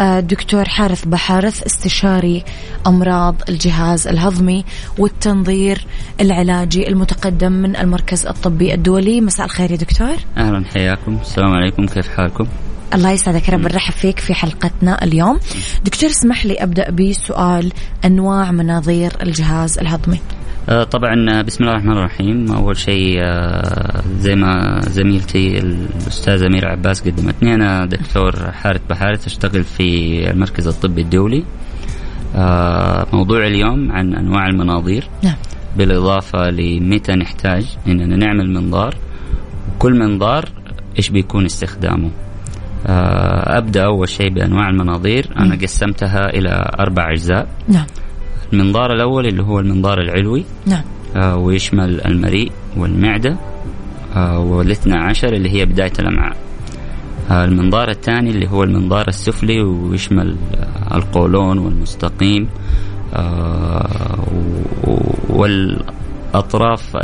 آه، 0.00 0.20
دكتور 0.20 0.64
حارث 0.64 1.04
بحارث 1.04 1.62
استشاري 1.62 2.44
أمراض 2.86 3.34
الجهاز 3.48 4.08
الهضمي 4.08 4.64
والتنظير 4.98 5.86
العلاجي 6.20 6.88
المتقدم 6.88 7.52
من 7.52 7.76
المركز 7.76 8.26
الطبي 8.26 8.74
الدولي. 8.74 9.20
مساء 9.20 9.46
الخير 9.46 9.70
يا 9.70 9.76
دكتور. 9.76 10.16
أهلا 10.36 10.64
حياكم. 10.74 11.18
السلام 11.22 11.52
عليكم. 11.52 11.86
كيف 11.86 12.08
حالكم؟ 12.08 12.46
الله 12.94 13.10
يسعدك 13.10 13.50
رب 13.50 13.60
نرحب 13.60 13.92
فيك 13.92 14.18
في 14.18 14.34
حلقتنا 14.34 15.04
اليوم. 15.04 15.38
دكتور 15.84 16.10
اسمح 16.10 16.46
لي 16.46 16.54
أبدأ 16.54 16.90
بسؤال 16.90 17.72
أنواع 18.04 18.50
مناظير 18.50 19.12
الجهاز 19.22 19.78
الهضمي. 19.78 20.20
آه، 20.68 20.84
طبعا 20.84 21.42
بسم 21.42 21.64
الله 21.64 21.72
الرحمن 21.76 21.92
الرحيم. 21.92 22.52
أول 22.52 22.76
شيء 22.76 23.18
آه، 23.22 24.02
زي 24.18 24.34
ما 24.34 24.80
زميلتي 24.80 25.58
الأستاذة 25.58 26.46
أميرة 26.46 26.68
عباس 26.68 27.00
قدمتني 27.00 27.54
أنا 27.54 27.86
دكتور 27.86 28.52
حارث 28.52 28.80
بحارث 28.90 29.26
أشتغل 29.26 29.64
في 29.64 30.18
المركز 30.30 30.66
الطبي 30.66 31.02
الدولي. 31.02 31.44
آه، 32.36 33.06
موضوع 33.12 33.46
اليوم 33.46 33.92
عن 33.92 34.14
أنواع 34.14 34.46
المناظير. 34.46 35.08
نعم. 35.22 35.36
بالإضافة 35.76 36.50
لمتى 36.50 37.12
نحتاج 37.12 37.76
إننا 37.86 38.16
نعمل 38.16 38.50
منظار. 38.50 38.96
وكل 39.74 39.98
منظار 39.98 40.48
إيش 40.98 41.10
بيكون 41.10 41.44
استخدامه؟ 41.44 42.10
أبدأ 42.86 43.84
أول 43.84 44.08
شيء 44.08 44.28
بأنواع 44.34 44.68
المناظير. 44.68 45.28
أنا 45.38 45.54
قسمتها 45.54 46.28
إلى 46.28 46.70
أربع 46.80 47.10
أجزاء. 47.10 47.48
نعم. 47.68 47.86
المنظار 48.52 48.92
الأول 48.92 49.26
اللي 49.26 49.42
هو 49.42 49.60
المنظار 49.60 50.00
العلوي. 50.00 50.44
نعم. 50.66 50.82
آه 51.16 51.36
ويشمل 51.36 52.00
المريء 52.00 52.52
والمعدة. 52.76 53.36
آه 54.16 54.38
والاثنى 54.38 54.94
عشر 54.94 55.32
اللي 55.32 55.50
هي 55.50 55.64
بداية 55.64 55.92
الأمعاء. 55.98 56.36
آه 57.30 57.44
المنظار 57.44 57.90
الثاني 57.90 58.30
اللي 58.30 58.48
هو 58.48 58.62
المنظار 58.62 59.08
السفلي 59.08 59.62
ويشمل 59.62 60.36
آه 60.90 60.96
القولون 60.96 61.58
والمستقيم. 61.58 62.48
آه 63.14 64.24
والأطراف 65.28 66.96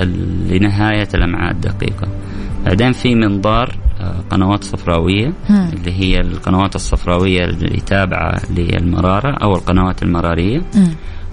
لنهاية 0.50 1.08
الأمعاء 1.14 1.52
الدقيقة. 1.52 2.08
بعدين 2.66 2.92
في 2.92 3.14
منظار 3.14 3.76
قنوات 4.30 4.64
صفراوية 4.64 5.32
اللي 5.50 5.92
هي 5.92 6.20
القنوات 6.20 6.74
الصفراوية 6.74 7.44
اللي 7.44 7.80
تابعة 7.86 8.40
للمرارة 8.50 9.30
أو 9.42 9.52
القنوات 9.52 10.02
المرارية. 10.02 10.62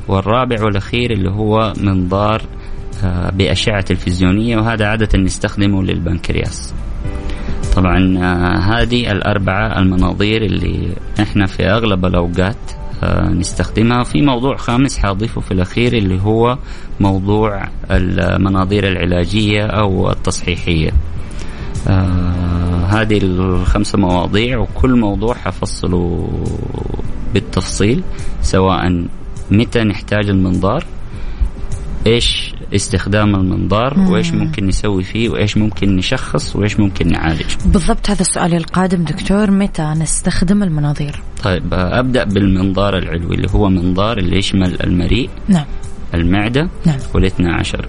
والرابع 0.08 0.64
والأخير 0.64 1.12
اللي 1.12 1.30
هو 1.32 1.74
منظار 1.84 2.42
آه، 3.04 3.32
بأشعة 3.32 3.82
تلفزيونية 3.82 4.58
وهذا 4.58 4.88
عادة 4.88 5.20
نستخدمه 5.20 5.84
للبنكرياس. 5.84 6.74
طبعا 7.76 8.18
آه، 8.18 8.58
هذه 8.58 9.12
الأربعة 9.12 9.80
المناظير 9.80 10.42
اللي 10.46 10.90
إحنا 11.20 11.46
في 11.46 11.64
أغلب 11.64 12.06
الأوقات 12.06 12.58
آه، 13.04 13.30
نستخدمها. 13.30 14.04
في 14.04 14.22
موضوع 14.22 14.56
خامس 14.56 14.98
حاضيفه 14.98 15.42
في 15.42 15.52
الأخير 15.52 15.94
اللي 15.94 16.22
هو 16.22 16.58
موضوع 17.00 17.64
المناظير 17.92 18.88
العلاجية 18.88 19.66
أو 19.66 20.12
التصحيحية. 20.12 20.92
آه 21.88 22.86
هذه 22.86 23.18
الخمسة 23.24 23.98
مواضيع 23.98 24.58
وكل 24.58 25.00
موضوع 25.00 25.34
حفصله 25.36 26.30
بالتفصيل 27.34 28.04
سواء 28.42 29.06
متى 29.52 29.84
نحتاج 29.84 30.30
المنظار 30.30 30.86
إيش 32.08 32.54
استخدام 32.76 33.36
المنظار 33.36 34.00
مم. 34.00 34.10
وإيش 34.10 34.32
ممكن 34.32 34.68
نسوي 34.68 35.04
فيه 35.04 35.30
وإيش 35.30 35.58
ممكن 35.58 35.96
نشخص 35.96 36.56
وإيش 36.56 36.80
ممكن 36.80 37.08
نعالج. 37.08 37.56
بالضبط 37.66 38.10
هذا 38.10 38.22
السؤال 38.22 38.54
القادم. 38.54 39.04
دكتور 39.04 39.52
متى 39.52 39.84
نستخدم 39.84 40.64
المناظير؟ 40.64 41.22
طيب 41.44 41.74
أبدأ 41.74 42.24
بالمنظار 42.24 42.98
العلوي 42.98 43.36
اللي 43.36 43.48
هو 43.52 43.70
منظار 43.70 44.18
اللي 44.18 44.38
يشمل 44.38 44.82
المريء 44.84 45.30
نعم. 45.48 45.66
المعدة 46.14 46.70
نعم. 46.86 46.98
والاثنى 47.14 47.52
عشر. 47.52 47.88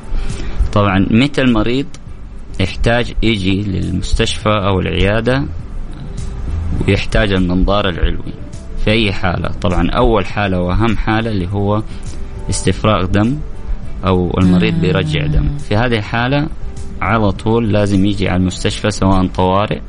طبعا 0.73 1.07
متى 1.11 1.40
المريض 1.43 1.87
يحتاج 2.60 3.14
يجي 3.22 3.62
للمستشفى 3.62 4.48
أو 4.48 4.80
العيادة 4.80 5.44
ويحتاج 6.88 7.32
المنظار 7.32 7.88
العلوي 7.88 8.32
في 8.84 8.90
أي 8.90 9.12
حالة. 9.12 9.48
طبعا 9.48 9.90
أول 9.90 10.26
حالة 10.26 10.60
وأهم 10.60 10.96
حالة 10.96 11.30
اللي 11.30 11.48
هو 11.52 11.82
استفراغ 12.50 13.04
دم 13.04 13.38
أو 14.06 14.38
المريض 14.38 14.74
بيرجع 14.74 15.26
دم. 15.26 15.58
في 15.58 15.76
هذه 15.76 15.98
الحالة 15.98 16.48
على 17.00 17.32
طول 17.32 17.72
لازم 17.72 18.06
يجي 18.06 18.28
على 18.28 18.40
المستشفى 18.40 18.90
سواء 18.90 19.26
طوارئ 19.26 19.80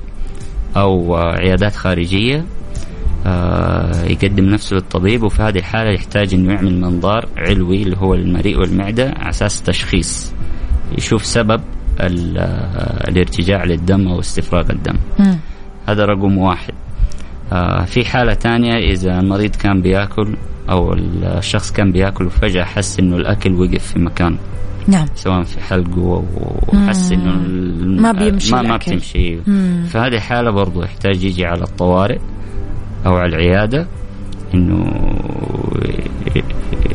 أو 0.78 1.16
عيادات 1.16 1.76
خارجية 1.76 2.46
آه، 3.26 4.04
يقدم 4.06 4.46
نفسه 4.46 4.76
للطبيب. 4.76 5.24
وفي 5.24 5.42
هذه 5.42 5.58
الحالة 5.58 5.92
يحتاج 5.92 6.34
إنه 6.34 6.54
يعمل 6.54 6.82
منظار 6.82 7.28
علوي 7.38 7.84
اللي 7.84 7.98
هو 7.98 8.14
المريء 8.14 8.60
والمعدة 8.60 9.14
على 9.18 9.30
أساس 9.30 9.62
تشخيص 9.62 10.34
يشوف 10.98 11.26
سبب 11.26 11.62
الارتجاع 12.02 13.64
للدم 13.64 14.08
أو 14.08 14.20
استفراغ 14.20 14.70
الدم. 14.70 14.96
هذا 15.88 16.06
رقم 16.06 16.38
واحد. 16.38 16.74
آه، 17.54 17.86
في 17.86 18.06
حالة 18.06 18.34
ثانية 18.34 18.92
إذا 18.94 19.20
المريض 19.20 19.56
كان 19.56 19.82
بيأكل 19.82 20.36
أو 20.70 20.94
الشخص 20.94 21.72
كان 21.72 21.92
بيأكل 21.92 22.26
وفجأة 22.26 22.64
حس 22.64 23.00
إنه 23.00 23.16
الأكل 23.16 23.54
وقف 23.54 23.88
في 23.94 24.00
مكان. 24.00 24.38
نعم. 24.88 25.08
سواء 25.16 25.44
في 25.44 25.60
حلقه 25.60 26.24
وحس 26.74 27.12
إنه 27.12 27.36
ما 28.02 28.12
بيمشي 28.12 28.56
ما, 28.56 28.62
ما 28.62 28.78
بتمشي. 28.78 29.38
فهذه 29.88 30.16
الحاله 30.16 30.52
برضو 30.52 30.84
يحتاج 30.84 31.24
يجي 31.24 31.46
على 31.46 31.64
الطوارئ 31.64 32.20
أو 33.06 33.16
على 33.16 33.36
العيادة 33.36 33.88
إنه 34.54 34.94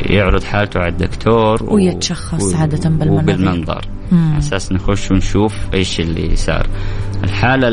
يعرض 0.07 0.45
حالته 0.45 0.81
على 0.81 0.89
الدكتور 0.89 1.75
ويتشخص 1.75 2.55
عادة 2.55 2.91
بالمنظار 2.91 3.23
وبالمنظار 3.23 3.85
على 4.13 4.39
أساس 4.39 4.73
نخش 4.73 5.11
ونشوف 5.11 5.55
إيش 5.75 6.01
اللي 6.01 6.37
صار. 6.37 6.67
الحالة 7.25 7.69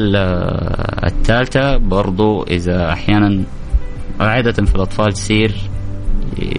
الثالثة 1.06 1.78
برضو 1.78 2.44
إذا 2.44 2.92
أحيانا 2.94 3.44
عادة 4.20 4.66
في 4.66 4.76
الأطفال 4.76 5.14
تصير 5.14 5.56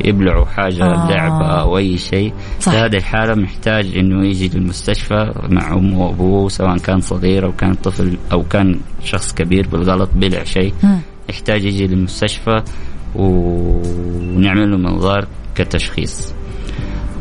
يبلعوا 0.05 0.45
حاجة 0.45 0.85
آه. 0.85 1.11
لعبة 1.11 1.47
أو 1.47 1.79
أي 1.79 1.99
شيء. 1.99 2.33
في 2.61 2.71
هذه 2.71 2.97
الحالة 2.97 3.35
محتاج 3.35 3.97
إنه 3.97 4.27
يجي 4.27 4.49
للمستشفى 4.49 5.33
مع 5.49 5.73
أمه 5.73 6.01
وأبوه 6.01 6.49
سواء 6.49 6.79
كان 6.79 7.01
صغير 7.01 7.47
أو 7.47 7.53
كان 7.53 7.75
طفل 7.75 8.17
أو 8.33 8.43
كان 8.43 8.81
شخص 9.05 9.35
كبير 9.35 9.69
بالغلط 9.69 10.11
بلع 10.15 10.45
شيء. 10.45 10.75
يحتاج 11.31 11.65
يجي 11.65 11.87
للمستشفى 11.87 12.63
ونعمل 13.15 14.71
له 14.71 14.77
منظار 14.77 15.27
كتشخيص. 15.55 16.35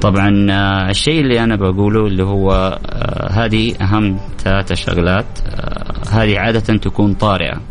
طبعا 0.02 0.48
آه، 0.52 0.90
الشيء 0.90 1.22
اللي 1.22 1.44
أنا 1.44 1.56
بقوله 1.56 2.08
اللي 2.08 2.24
هو 2.24 2.80
آه، 2.86 3.32
هذه 3.32 3.76
أهم 3.82 4.18
ثلاثة 4.40 4.76
شغلات 4.76 5.26
آه، 5.48 5.94
هذه 6.12 6.40
عادة 6.40 6.78
تكون 6.78 7.14
طارئة 7.14 7.62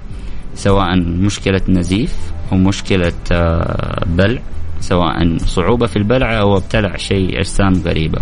سواء 0.54 1.00
مشكلة 1.00 1.60
نزيف 1.68 2.14
أو 2.52 2.56
مشكلة 2.56 3.12
بلع 4.06 4.42
سواء 4.80 5.36
صعوبة 5.38 5.86
في 5.86 5.96
البلع 5.96 6.40
أو 6.40 6.56
ابتلع 6.56 6.96
شيء 6.96 7.38
أجسام 7.38 7.72
غريبة. 7.86 8.18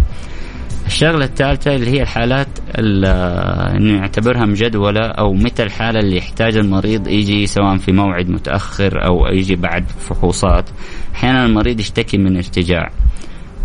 الشغلة 0.86 1.24
الثالثة 1.24 1.74
اللي 1.74 1.90
هي 1.90 2.02
الحالات 2.02 2.48
اللي 2.78 3.92
نعتبرها 3.92 4.46
مجدولة 4.46 5.06
أو 5.06 5.32
متى 5.32 5.62
الحالة 5.62 6.00
اللي 6.00 6.16
يحتاج 6.16 6.56
المريض 6.56 7.08
يجي 7.08 7.46
سواء 7.46 7.76
في 7.76 7.92
موعد 7.92 8.28
متأخر 8.28 9.06
أو 9.06 9.26
يجي 9.26 9.56
بعد 9.56 9.84
فحوصات. 9.88 10.70
أحيانا 11.14 11.46
المريض 11.46 11.80
يشتكي 11.80 12.18
من 12.18 12.36
ارتجاع. 12.36 12.90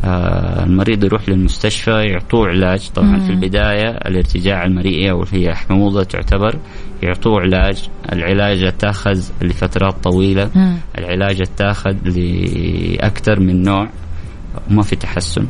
المريض 0.04 1.04
يروح 1.04 1.30
للمستشفى 1.30 1.92
يعطوه 1.92 2.48
علاج. 2.48 2.90
طبعا 2.96 3.08
مم. 3.08 3.26
في 3.26 3.30
البداية 3.30 3.90
الارتجاع 3.90 4.64
المريئي 4.66 5.12
أو 5.12 5.26
هي 5.32 5.56
حموضة 5.56 6.04
تعتبر 6.04 6.60
يعطوه 7.04 7.42
علاج. 7.42 7.90
العلاج 8.12 8.64
اتاخذ 8.64 9.24
لفترات 9.42 9.96
طويلة. 10.04 10.50
مم. 10.56 10.78
العلاج 10.98 11.42
اتاخذ 11.42 11.96
لأكثر 12.06 13.40
من 13.40 13.64
نوع. 13.64 13.90
وما 14.70 14.82
في 14.82 14.96
تحسن. 14.96 15.48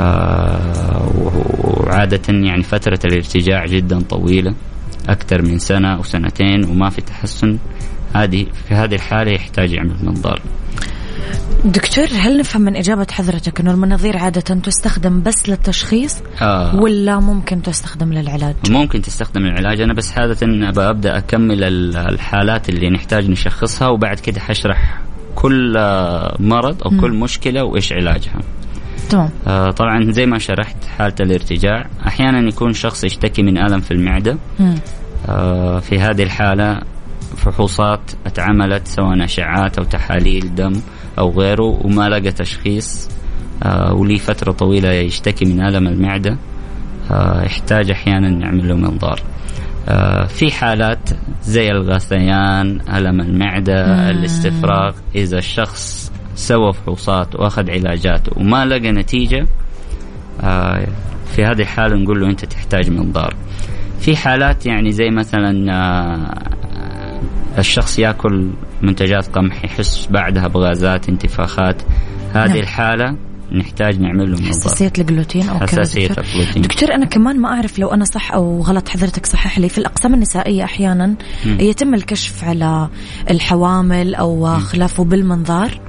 آه 0.00 1.10
وعادة 1.64 2.20
يعني 2.28 2.62
فترة 2.62 2.98
الارتجاع 3.04 3.66
جدا 3.66 4.00
طويلة 4.00 4.54
أكثر 5.08 5.42
من 5.42 5.58
سنة 5.58 5.94
أو 5.96 6.02
سنتين 6.02 6.64
وما 6.64 6.90
في 6.90 7.00
تحسن. 7.00 7.58
هذه 8.14 8.46
في 8.68 8.74
هذه 8.74 8.94
الحالة 8.94 9.32
يحتاج 9.32 9.72
يعمل 9.72 9.96
منظار 10.02 10.40
دكتور 11.64 12.04
هل 12.04 12.38
نفهم 12.38 12.62
من 12.62 12.76
إجابة 12.76 13.06
حضرتك 13.12 13.60
أنه 13.60 13.70
المناظير 13.70 14.16
عادة 14.16 14.40
تستخدم 14.40 15.22
بس 15.22 15.48
للتشخيص 15.48 16.22
آه. 16.42 16.76
ولا 16.76 17.20
ممكن 17.20 17.62
تستخدم 17.62 18.12
للعلاج؟ 18.12 18.54
ممكن 18.70 19.02
تستخدم 19.02 19.40
للعلاج 19.40 19.80
أنا 19.80 19.94
بس 19.94 20.18
عادة 20.18 20.70
أبدأ 20.90 21.18
أكمل 21.18 21.64
الحالات 21.96 22.68
اللي 22.68 22.90
نحتاج 22.90 23.30
نشخصها 23.30 23.88
وبعد 23.88 24.20
كده 24.20 24.40
حشرح 24.40 25.00
كل 25.34 25.72
مرض 26.38 26.82
أو 26.82 26.90
م. 26.90 27.00
كل 27.00 27.10
مشكلة 27.10 27.64
وإيش 27.64 27.92
علاجها 27.92 28.40
تمام 29.10 29.30
آه 29.46 29.70
طبعا 29.70 30.10
زي 30.10 30.26
ما 30.26 30.38
شرحت 30.38 30.84
حالة 30.98 31.14
الارتجاع 31.20 31.86
أحيانا 32.06 32.48
يكون 32.48 32.72
شخص 32.72 33.04
يشتكي 33.04 33.42
من 33.42 33.58
ألم 33.58 33.80
في 33.80 33.90
المعدة 33.90 34.36
آه 35.28 35.78
في 35.78 36.00
هذه 36.00 36.22
الحالة 36.22 36.80
فحوصات 37.36 38.00
اتعملت 38.26 38.88
سواء 38.88 39.24
أشعات 39.24 39.78
أو 39.78 39.84
تحاليل 39.84 40.54
دم 40.54 40.72
أو 41.18 41.30
غيره 41.30 41.80
وما 41.84 42.08
لقى 42.08 42.30
تشخيص. 42.32 43.08
آه 43.62 43.94
ولي 43.94 44.16
فترة 44.16 44.52
طويلة 44.52 44.92
يشتكي 44.92 45.44
من 45.44 45.60
ألم 45.60 45.86
المعدة. 45.86 46.38
آه 47.10 47.42
يحتاج 47.44 47.90
أحيانا 47.90 48.30
نعمل 48.30 48.68
له 48.68 48.74
منظار. 48.74 49.20
آه 49.88 50.26
في 50.26 50.50
حالات 50.50 51.10
زي 51.42 51.70
الغثيان 51.70 52.80
ألم 52.94 53.20
المعدة. 53.20 54.10
الاستفراغ. 54.10 54.94
إذا 55.14 55.38
الشخص 55.38 56.12
سوى 56.34 56.72
فحوصات 56.72 57.34
وأخذ 57.34 57.70
علاجات 57.70 58.36
وما 58.36 58.64
لقى 58.64 58.92
نتيجة 58.92 59.46
في 61.26 61.44
هذه 61.44 61.60
الحالة 61.60 61.96
نقول 61.96 62.20
له 62.20 62.26
أنت 62.26 62.44
تحتاج 62.44 62.90
منظار. 62.90 63.34
في 64.00 64.16
حالات 64.16 64.66
يعني 64.66 64.92
زي 64.92 65.10
مثلا 65.10 65.50
الشخص 67.58 67.98
ياكل 67.98 68.50
منتجات 68.82 69.26
قمح 69.26 69.64
يحس 69.64 70.08
بعدها 70.10 70.48
بغازات 70.48 71.08
انتفاخات 71.08 71.82
هذه 72.34 72.48
نعم. 72.48 72.56
الحالة 72.56 73.16
نحتاج 73.52 74.00
نعمل 74.00 74.32
له 74.32 74.48
حساسية 74.48 74.92
الجلوتين 74.98 75.48
أو 75.48 75.58
حساسية 75.58 76.10
الجلوتين 76.10 76.62
دكتور 76.62 76.94
أنا 76.94 77.06
كمان 77.06 77.40
ما 77.40 77.48
أعرف 77.48 77.78
لو 77.78 77.88
أنا 77.88 78.04
صح 78.04 78.32
أو 78.32 78.60
غلط 78.62 78.88
حضرتك 78.88 79.26
صحح 79.26 79.58
لي 79.58 79.68
في 79.68 79.78
الأقسام 79.78 80.14
النسائية 80.14 80.64
أحيانا 80.64 81.06
م. 81.06 81.16
يتم 81.60 81.94
الكشف 81.94 82.44
على 82.44 82.88
الحوامل 83.30 84.14
أو 84.14 84.58
خلافه 84.58 85.04
بالمنظار 85.04 85.80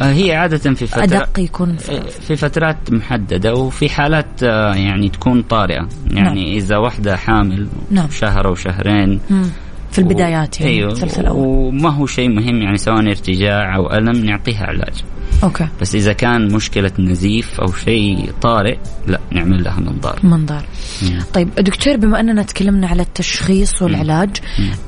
آه، 0.00 0.12
هي 0.12 0.34
عادة 0.34 0.74
في 0.74 0.86
فترة 0.86 1.04
أدق 1.04 1.40
يكون 1.40 1.76
في, 1.76 1.92
آه، 1.92 2.00
في 2.00 2.36
فترات 2.36 2.92
محددة 2.92 3.54
وفي 3.54 3.88
حالات 3.88 4.42
آه، 4.42 4.74
يعني 4.74 5.08
تكون 5.08 5.42
طارئة 5.42 5.88
يعني 6.10 6.44
نعم. 6.44 6.56
إذا 6.56 6.76
واحدة 6.76 7.16
حامل 7.16 7.68
نعم. 7.90 8.10
شهر 8.10 8.46
أو 8.46 8.54
شهرين 8.54 9.20
م. 9.30 9.42
في 9.90 9.98
البدايات 9.98 10.60
يعني 10.60 10.72
أيوه 10.72 10.92
الثلث 10.92 11.18
الأول. 11.18 11.46
وما 11.46 11.90
هو 11.90 12.06
شيء 12.06 12.28
مهم 12.28 12.62
يعني 12.62 12.76
سواء 12.76 13.00
ارتجاع 13.00 13.76
أو 13.76 13.92
ألم 13.92 14.24
نعطيها 14.24 14.66
علاج. 14.66 14.94
أوكي. 15.42 15.68
بس 15.80 15.94
إذا 15.94 16.12
كان 16.12 16.54
مشكلة 16.54 16.92
نزيف 16.98 17.60
أو 17.60 17.72
شيء 17.72 18.32
طارئ 18.42 18.78
لا 19.06 19.20
نعمل 19.32 19.64
لها 19.64 19.80
منظار. 19.80 20.18
منظار. 20.22 20.64
طيب 21.34 21.54
دكتور 21.54 21.96
بما 21.96 22.20
أننا 22.20 22.42
تكلمنا 22.42 22.86
على 22.86 23.02
التشخيص 23.02 23.82
والعلاج 23.82 24.30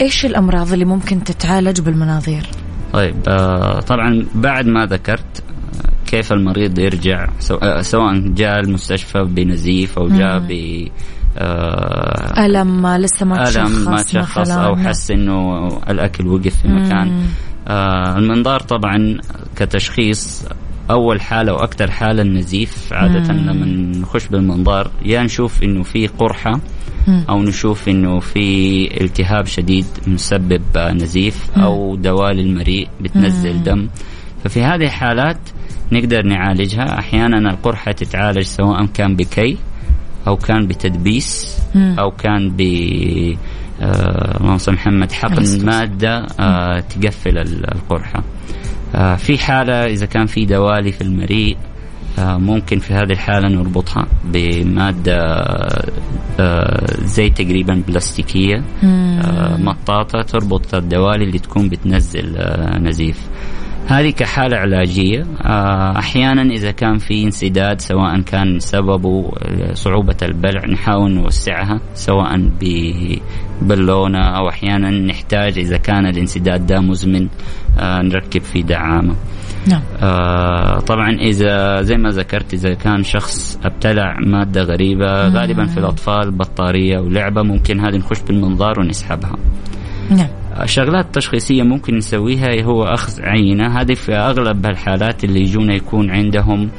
إيش 0.01 0.27
الأمراض 0.27 0.73
اللي 0.73 0.85
ممكن 0.85 1.25
تتعالج 1.25 1.81
بالمناظير؟ 1.81 2.47
طيب 2.93 3.15
آه 3.29 3.81
طبعا 3.81 4.27
بعد 4.35 4.67
ما 4.67 4.87
ذكرت 4.87 5.43
كيف 6.07 6.33
المريض 6.33 6.79
يرجع 6.79 7.29
سواء 7.81 8.19
جاء 8.19 8.61
المستشفى 8.61 9.25
بنزيف 9.25 9.99
أو 9.99 10.09
جاء 10.09 10.39
ب 10.39 10.53
آه 11.39 12.47
ألم 12.47 12.87
لسه 12.87 13.27
ما 13.27 13.45
تشخص 13.45 13.57
ألم 13.57 13.85
ما 13.91 14.03
تشخص 14.03 14.51
أو 14.51 14.77
حس 14.77 15.11
إنه 15.11 15.69
الأكل 15.91 16.27
وقف 16.27 16.57
في 16.63 16.69
مكان 16.69 17.23
آه 17.69 18.19
المنظار 18.19 18.61
طبعا 18.61 19.19
كتشخيص 19.57 20.45
أول 20.91 21.21
حالة 21.21 21.53
وأكثر 21.53 21.91
حالة 21.91 22.23
النزيف 22.23 22.93
عادة 22.93 23.33
مم. 23.33 23.51
لما 23.51 23.67
نخش 23.99 24.27
بالمنظار 24.27 24.91
يا 25.05 25.23
نشوف 25.23 25.63
إنه 25.63 25.83
في 25.83 26.07
قرحة 26.07 26.61
مم. 27.09 27.25
أو 27.29 27.43
نشوف 27.43 27.89
إنه 27.89 28.21
في 28.21 28.89
التهاب 29.01 29.47
شديد 29.47 29.87
مسبب 30.07 30.63
نزيف 30.77 31.51
مم. 31.57 31.63
أو 31.63 31.97
دواء 31.97 32.33
للمريء 32.33 32.89
بتنزل 33.01 33.55
مم. 33.55 33.63
دم 33.63 33.89
ففي 34.45 34.63
هذه 34.63 34.85
الحالات 34.85 35.39
نقدر 35.93 36.23
نعالجها 36.27 36.99
أحيانا 36.99 37.51
القرحة 37.51 37.93
تتعالج 37.93 38.43
سواء 38.43 38.87
كان 38.87 39.17
بكي 39.17 39.59
أو 40.27 40.37
كان 40.37 40.67
بتدبيس 40.67 41.59
أو 41.77 42.11
كان 42.11 42.51
ب 42.57 42.61
آه، 43.83 44.39
اللهم 44.41 44.59
صل 44.59 44.73
محمد 44.73 45.13
حقن 45.13 45.65
مادة 45.65 46.27
آه 46.41 46.81
تقفل 46.81 47.39
القرحة. 47.39 48.25
آه 48.95 49.17
في 49.17 49.39
حالة 49.39 49.87
إذا 49.87 50.07
كان 50.07 50.27
في 50.27 50.45
دوالي 50.45 50.93
في 50.93 51.01
المريء 51.01 51.57
ممكن 52.19 52.79
في 52.79 52.95
هذه 52.95 53.13
الحالة 53.13 53.49
نربطها 53.49 54.07
بمادة 54.25 55.37
زي 57.05 57.31
تقريبا 57.31 57.83
بلاستيكية 57.89 58.63
مطاطة 59.59 60.23
تربط 60.23 60.75
الدوالي 60.75 61.25
اللي 61.25 61.39
تكون 61.39 61.69
بتنزل 61.69 62.39
نزيف. 62.81 63.21
هذه 63.89 64.11
كحالة 64.11 64.57
علاجية 64.57 65.27
آه، 65.45 65.99
أحيانا 65.99 66.43
إذا 66.43 66.71
كان 66.71 66.99
في 66.99 67.25
انسداد 67.25 67.81
سواء 67.81 68.21
كان 68.21 68.59
سببه 68.59 69.33
صعوبة 69.73 70.17
البلع 70.23 70.67
نحاول 70.67 71.11
نوسعها 71.11 71.81
سواء 71.95 72.51
ببالونة 72.61 74.19
أو 74.19 74.49
أحيانا 74.49 74.91
نحتاج 74.91 75.59
إذا 75.59 75.77
كان 75.77 76.07
الانسداد 76.07 76.67
ده 76.67 76.81
مزمن 76.81 77.29
آه، 77.79 78.03
نركب 78.03 78.43
فيه 78.43 78.63
دعامة 78.63 79.15
نعم. 79.69 79.83
آه 80.03 80.81
طبعا 80.81 81.11
إذا 81.11 81.83
زي 81.83 81.97
ما 81.97 82.11
ذكرت 82.11 82.55
إذا 82.55 82.75
كان 82.75 83.03
شخص 83.03 83.59
ابتلع 83.65 84.17
مادة 84.21 84.63
غريبة 84.63 85.29
مم. 85.29 85.37
غالبا 85.37 85.67
في 85.67 85.79
الأطفال 85.79 86.31
بطارية 86.31 86.99
ولعبه 86.99 87.43
ممكن 87.43 87.81
هذه 87.81 87.97
نخش 87.97 88.21
بالمنظار 88.21 88.81
ونسحبها 88.81 89.37
نعم 90.11 90.42
شغلات 90.65 91.15
تشخيصية 91.15 91.63
ممكن 91.63 91.97
نسويها 91.97 92.65
هو 92.65 92.85
أخذ 92.85 93.23
عينة. 93.23 93.81
هذه 93.81 93.95
في 93.95 94.15
أغلب 94.15 94.67
الحالات 94.67 95.25
اللي 95.25 95.41
يجونا 95.41 95.75
يكون 95.75 96.11
عندهم 96.11 96.71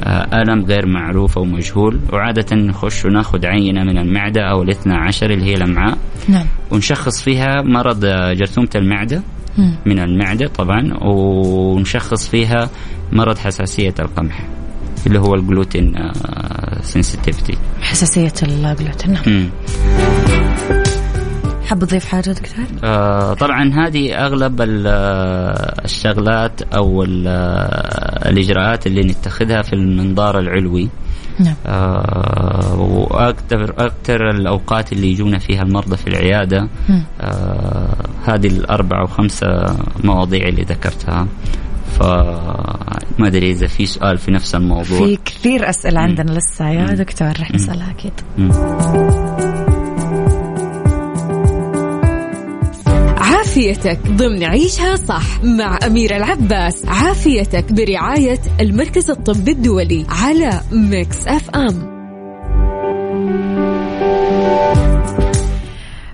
آه، 0.00 0.42
ألم 0.42 0.64
غير 0.64 0.86
معروف 0.86 1.38
أو 1.38 1.44
مجهول. 1.44 2.00
وعادة 2.12 2.56
نخش 2.56 3.04
وناخذ 3.04 3.46
عينة 3.46 3.84
من 3.84 3.98
المعدة 3.98 4.42
أو 4.50 4.62
الاثنى 4.62 4.94
عشر 4.94 5.30
اللي 5.30 5.44
هي 5.44 5.54
الأمعاء. 5.54 5.98
نعم. 6.28 6.46
ونشخص 6.70 7.22
فيها 7.22 7.62
مرض 7.62 8.06
جرثومة 8.36 8.70
المعدة. 8.74 9.22
مم. 9.58 9.74
من 9.86 9.98
المعدة 9.98 10.46
طبعا. 10.48 10.94
ونشخص 11.02 12.28
فيها 12.28 12.70
مرض 13.12 13.38
حساسية 13.38 13.94
القمح 14.00 14.48
اللي 15.06 15.18
هو 15.18 15.34
الجلوتين 15.34 15.94
سنسيتيفيتي 16.82 17.52
آه، 17.52 17.84
حساسية 17.84 18.32
الجلوتين 18.42 19.12
نعم. 19.12 19.50
حاب 21.72 21.84
تضيف 21.84 22.04
حاجة 22.04 22.30
دكتور؟ 22.30 22.64
آه 22.84 23.34
طبعا 23.34 23.72
هذه 23.74 24.14
أغلب 24.26 24.56
الشغلات 25.84 26.62
أو 26.62 27.02
الإجراءات 28.26 28.86
اللي 28.86 29.00
نتخذها 29.00 29.62
في 29.62 29.72
المنظار 29.72 30.38
العلوي. 30.38 30.88
نعم. 31.38 31.54
آه 31.66 32.80
وأكثر 32.80 33.74
أكثر 33.78 34.30
الأوقات 34.30 34.92
اللي 34.92 35.12
يجونا 35.12 35.38
فيها 35.38 35.62
المرضى 35.62 35.96
في 35.96 36.06
العيادة. 36.06 36.68
آه 37.20 37.96
هذه 38.24 38.46
الأربع 38.46 39.00
أو 39.00 39.06
خمسة 39.06 39.76
مواضيع 40.04 40.48
اللي 40.48 40.62
ذكرتها. 40.62 41.26
فما 41.98 43.26
أدري 43.28 43.50
إذا 43.50 43.66
في 43.66 43.86
سؤال 43.86 44.18
في 44.18 44.30
نفس 44.30 44.54
الموضوع. 44.54 45.06
في 45.06 45.18
كثير 45.24 45.70
أسئلة 45.70 46.00
عندنا 46.00 46.30
لسه 46.30 46.68
يا 46.68 46.86
دكتور 46.86 47.28
رح 47.28 47.54
نسألها 47.54 47.90
أكيد. 47.90 48.12
عافيتك. 53.62 53.98
ضمن 54.06 54.44
عيشها 54.44 54.96
صح 54.96 55.44
مع 55.44 55.78
أميرة 55.86 56.16
العباس. 56.16 56.86
عافيتك 56.86 57.72
برعاية 57.72 58.40
المركز 58.60 59.10
الطبي 59.10 59.52
الدولي 59.52 60.06
على 60.08 60.60
ميكس 60.72 61.26
أف 61.26 61.50
أم. 61.50 61.92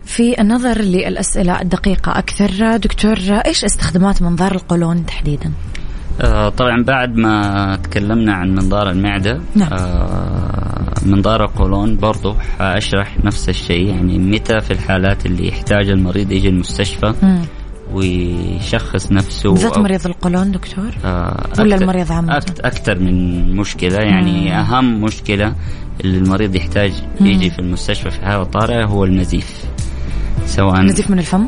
في 0.05 0.41
النظر 0.41 0.79
للأسئلة 0.81 1.61
الدقيقة 1.61 2.19
أكثر 2.19 2.77
دكتور 2.77 3.19
إيش 3.47 3.65
استخدامات 3.65 4.23
منظار 4.23 4.55
القولون 4.55 5.07
تحديدا؟ 5.07 5.53
آه 6.20 6.48
طبعا 6.48 6.83
بعد 6.83 7.16
ما 7.16 7.76
تكلمنا 7.76 8.33
عن 8.35 8.54
منظار 8.54 8.90
المعدة 8.90 9.40
نعم. 9.54 9.72
آه 9.72 10.94
منظار 11.07 11.44
القولون 11.44 11.96
برضو 11.96 12.35
حأشرح 12.59 13.24
نفس 13.24 13.48
الشيء 13.48 13.87
يعني 13.87 14.18
متى 14.18 14.61
في 14.61 14.70
الحالات 14.70 15.26
اللي 15.26 15.48
يحتاج 15.48 15.88
المريض 15.88 16.33
يجي 16.33 16.48
المستشفى 16.48 17.14
مم. 17.22 17.42
ويشخص 17.92 19.12
نفسه 19.12 19.50
بالذات 19.50 19.78
مريض 19.78 20.07
القولون 20.07 20.52
دكتور 20.52 20.90
آه 21.04 21.46
ولا 21.59 21.76
المريض 21.76 22.12
عامة 22.12 22.42
أكثر 22.61 22.98
من 22.98 23.57
مشكلة 23.57 23.98
يعني 23.98 24.40
مم. 24.40 24.52
أهم 24.52 25.00
مشكلة 25.00 25.54
اللي 26.04 26.18
المريض 26.18 26.54
يحتاج 26.54 26.92
يجي 27.20 27.50
في 27.50 27.59
المستشفى 27.59 28.11
في 28.11 28.20
حالة 28.20 28.44
طارئة 28.44 28.85
هو 28.85 29.04
النزيف 29.04 29.64
سواء 30.46 30.81
نزيف 30.81 31.11
من 31.11 31.18
الفم 31.18 31.46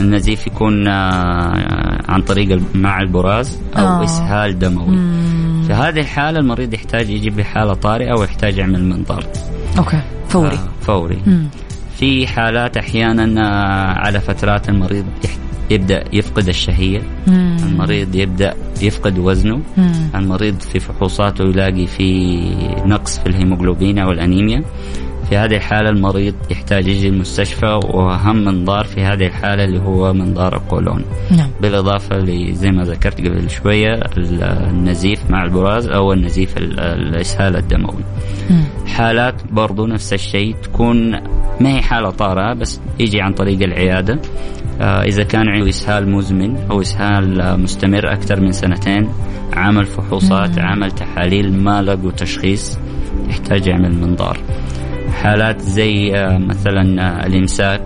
النزيف 0.00 0.46
يكون 0.46 0.88
آه، 0.88 2.02
عن 2.08 2.22
طريق 2.22 2.60
مع 2.74 3.00
البراز 3.00 3.58
أو 3.76 3.86
أوه. 3.86 4.04
إسهال 4.04 4.58
دموي 4.58 4.96
مم. 4.96 5.62
في 5.66 5.72
هذه 5.72 6.00
الحالة 6.00 6.38
المريض 6.38 6.74
يحتاج 6.74 7.10
يجي 7.10 7.30
بحالة 7.30 7.74
طارئة 7.74 8.18
ويحتاج 8.18 8.58
يعمل 8.58 8.84
منظار 8.84 9.24
okay 9.78 10.00
فوري 10.28 10.56
آه 10.56 10.68
فوري 10.82 11.22
مم. 11.26 11.48
في 11.98 12.26
حالات 12.26 12.76
أحيانا 12.76 13.42
آه، 13.42 13.98
على 13.98 14.20
فترات 14.20 14.68
المريض 14.68 15.06
يبدأ 15.70 16.04
يفقد 16.12 16.48
الشهية 16.48 17.00
مم. 17.26 17.56
المريض 17.62 18.14
يبدأ 18.14 18.54
يفقد 18.82 19.18
وزنه 19.18 19.60
مم. 19.76 20.10
المريض 20.14 20.60
في 20.60 20.80
فحوصاته 20.80 21.44
يلاقي 21.44 21.86
في 21.86 22.38
نقص 22.86 23.18
في 23.18 23.26
الهيموغلوبين 23.26 23.98
أو 23.98 24.10
الأنيميا 24.10 24.62
في 25.28 25.36
هذه 25.36 25.56
الحالة 25.56 25.90
المريض 25.90 26.34
يحتاج 26.50 26.86
يجي 26.86 27.08
المستشفى 27.08 27.80
وأهم 27.84 28.44
منظار 28.44 28.84
في 28.84 29.02
هذه 29.02 29.26
الحالة 29.26 29.64
اللي 29.64 29.80
هو 29.80 30.12
منظار 30.12 30.56
القولون 30.56 31.04
نعم. 31.30 31.50
بالإضافة 31.60 32.24
زي 32.52 32.70
ما 32.70 32.82
ذكرت 32.82 33.20
قبل 33.20 33.50
شوية 33.50 34.00
النزيف 34.70 35.30
مع 35.30 35.44
البراز 35.44 35.88
أو 35.88 36.12
النزيف 36.12 36.56
الإسهال 36.56 37.56
الدموي 37.56 38.04
مم. 38.50 38.64
حالات 38.86 39.34
برضو 39.52 39.86
نفس 39.86 40.12
الشيء 40.12 40.54
تكون 40.62 41.10
ما 41.60 41.76
هي 41.76 41.82
حالة 41.82 42.10
طارئة 42.10 42.54
بس 42.54 42.80
يجي 42.98 43.20
عن 43.20 43.32
طريق 43.32 43.62
العيادة 43.62 44.20
آه 44.80 45.02
إذا 45.02 45.22
كان 45.22 45.48
عنده 45.48 45.68
إسهال 45.68 46.10
مزمن 46.10 46.56
أو 46.70 46.80
إسهال 46.80 47.60
مستمر 47.60 48.12
أكثر 48.12 48.40
من 48.40 48.52
سنتين 48.52 49.08
عمل 49.52 49.86
فحوصات 49.86 50.58
مم. 50.58 50.64
عمل 50.64 50.90
تحاليل 50.90 51.62
ما 51.62 51.82
لقوا 51.82 52.10
تشخيص 52.10 52.78
يحتاج 53.28 53.66
يعمل 53.66 53.94
منظار 53.94 54.38
حالات 55.22 55.60
زي 55.60 56.16
آه، 56.16 56.38
مثلا 56.38 57.02
آه، 57.02 57.26
الإمساك 57.26 57.82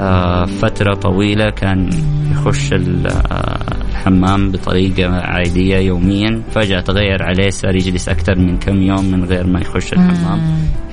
آه، 0.00 0.44
فترة 0.44 0.94
طويلة 0.94 1.50
كان 1.50 1.90
يخش 2.32 2.72
الحمام 2.72 4.50
بطريقة 4.50 5.20
عادية 5.20 5.76
يوميا 5.76 6.42
فجأة 6.54 6.80
تغير 6.80 7.22
عليه 7.22 7.50
صار 7.50 7.74
يجلس 7.74 8.08
أكثر 8.08 8.38
من 8.38 8.58
كم 8.58 8.82
يوم 8.82 9.04
من 9.04 9.24
غير 9.24 9.46
ما 9.46 9.60
يخش 9.60 9.92
الحمام. 9.92 10.40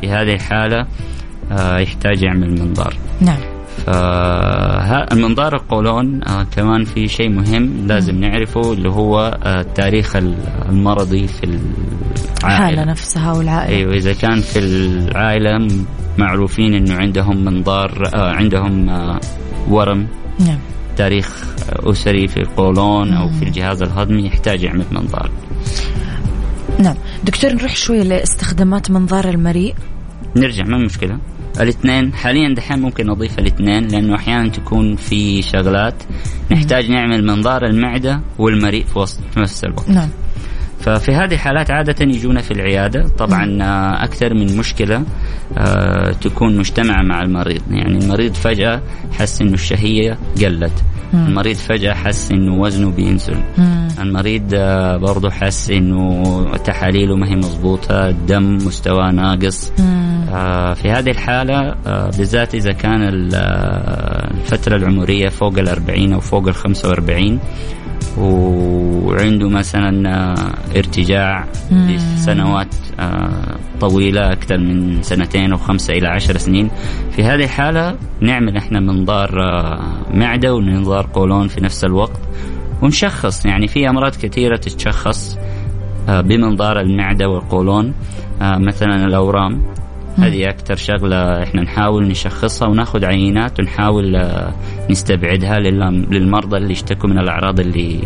في 0.02 0.10
هذه 0.10 0.34
الحالة 0.34 0.86
يحتاج 1.80 2.24
يعمل 2.24 2.62
منظار. 2.62 2.94
نعم. 3.22 3.51
فالمنظار 3.86 5.56
القولون 5.56 6.24
آه 6.24 6.44
كمان 6.44 6.86
في 6.86 7.08
شيء 7.08 7.30
مهم 7.30 7.88
لازم 7.88 8.16
نعرفه 8.16 8.74
اللي 8.74 8.90
هو 8.90 9.40
آه 9.44 9.62
التاريخ 9.62 10.16
المرضي 10.70 11.28
في 11.28 11.60
العائلة. 12.44 12.84
نفسها 12.84 13.34
والعائلة. 13.34 13.78
أيوة 13.78 13.94
إذا 13.94 14.14
كان 14.14 14.42
في 14.42 14.60
العائلة 14.60 15.68
معروفين 16.18 16.74
إنه 16.74 16.96
عندهم 16.96 17.46
منظار 17.46 18.10
آه 18.14 18.32
عندهم 18.32 18.90
آه 18.90 19.20
ورم. 19.70 20.08
نعم. 20.40 20.60
تاريخ 20.98 21.46
أسري 21.70 22.28
في 22.28 22.38
القولون 22.38 23.14
أو 23.14 23.30
في 23.30 23.44
الجهاز 23.44 23.82
الهضمي 23.82 24.26
يحتاج 24.26 24.64
يعمل 24.64 24.86
منظار. 24.92 25.32
نعم. 26.80 26.96
دكتور 27.24 27.54
نروح 27.54 27.76
شوي 27.76 28.04
لاستخدامات 28.04 28.92
منظار 28.92 29.30
المريء. 29.30 29.76
نرجع 30.36 30.64
ما 30.64 30.78
مشكلة. 30.78 31.20
الاثنين 31.60 32.14
حاليا 32.14 32.54
دحين 32.54 32.80
ممكن 32.80 33.08
نضيف 33.08 33.40
الاثنين 33.40 33.88
لأنه 33.88 34.16
أحيانا 34.16 34.50
تكون 34.50 34.96
في 34.96 35.42
شغلات 35.42 36.04
نحتاج 36.52 36.92
نعمل 36.92 37.26
منظار 37.26 37.66
المعدة 37.66 38.22
والمريء 38.40 38.86
في 38.86 39.00
وسط 39.00 39.20
في 39.34 39.40
نفس 39.40 39.64
الوقت. 39.64 39.90
نعم. 39.90 40.10
ففي 40.80 41.12
هذه 41.12 41.34
الحالات 41.34 41.72
عادة 41.72 42.06
يجونا 42.06 42.42
في 42.42 42.52
العيادة. 42.52 43.08
طبعا 43.08 43.64
آه، 43.64 44.04
أكثر 44.04 44.34
من 44.34 44.58
مشكلة. 44.58 45.06
تكون 46.22 46.58
مجتمعة 46.58 47.04
مع 47.04 47.22
المريض. 47.22 47.62
يعني 47.72 47.98
المريض 47.98 48.34
فجأة 48.34 48.82
حس 49.12 49.42
إنه 49.42 49.54
الشهية 49.54 50.18
قلت. 50.44 50.84
المريض 51.14 51.56
فجأة 51.56 51.94
حس 51.94 52.32
إنه 52.32 52.62
وزنه 52.62 52.92
بينزل. 52.92 53.38
المريض 54.00 54.54
آه، 54.54 54.98
برضه 54.98 55.30
حس 55.30 55.70
إنه 55.70 56.44
تحاليله 56.66 57.16
ما 57.16 57.28
هي 57.28 57.36
مضبوطة 57.36 58.10
الدم 58.10 58.56
مستواه 58.56 59.12
ناقص. 59.12 59.72
في 60.76 60.92
هذه 60.92 61.10
الحالة 61.10 61.76
بالذات 62.18 62.56
إذا 62.56 62.72
كان 62.72 63.02
الفترة 64.34 64.76
العمرية 64.76 65.30
فوق 65.30 65.60
الأربعين 65.60 66.14
أو 66.14 66.20
فوق 66.20 66.48
الخمسة 66.48 66.90
وأربعين 66.90 67.40
وعنده 68.18 69.50
مثلا 69.50 70.10
آه، 70.10 70.78
ارتجاع 70.78 71.46
لسنوات 71.72 72.76
آه، 72.76 72.81
طويلة 73.82 74.32
أكثر 74.32 74.58
من 74.58 75.02
سنتين 75.02 75.52
أو 75.52 75.58
خمسة 75.58 75.94
إلى 75.94 76.08
عشر 76.08 76.38
سنين. 76.38 76.70
في 77.12 77.24
هذه 77.24 77.44
الحالة 77.44 77.96
نعمل 78.22 78.58
إحنا 78.58 78.80
منظار 78.80 79.44
آه، 79.44 79.80
معدة 80.14 80.54
ومنظار 80.54 81.10
قولون 81.14 81.48
في 81.48 81.62
نفس 81.62 81.84
الوقت 81.84 82.20
ونشخص. 82.82 83.46
يعني 83.46 83.68
في 83.68 83.90
أمراض 83.90 84.16
كثيرة 84.16 84.56
تتشخص 84.58 85.38
بمنظار 86.08 86.80
المعدة 86.80 87.30
والقولون. 87.30 87.94
مثلا 88.42 89.06
الأورام 89.06 89.62
هذه 90.18 90.50
أكثر 90.50 90.76
شغلة 90.76 91.44
إحنا 91.44 91.62
نحاول 91.62 92.08
نشخصها 92.08 92.68
ونأخذ 92.68 93.06
عينات 93.06 93.60
ونحاول 93.60 94.16
آه، 94.16 94.54
نستبعدها 94.90 95.60
للمرضى 95.60 96.58
اللي 96.58 96.72
يشتكوا 96.72 97.10
من 97.10 97.20
الأعراض 97.20 97.60
اللي. 97.60 98.00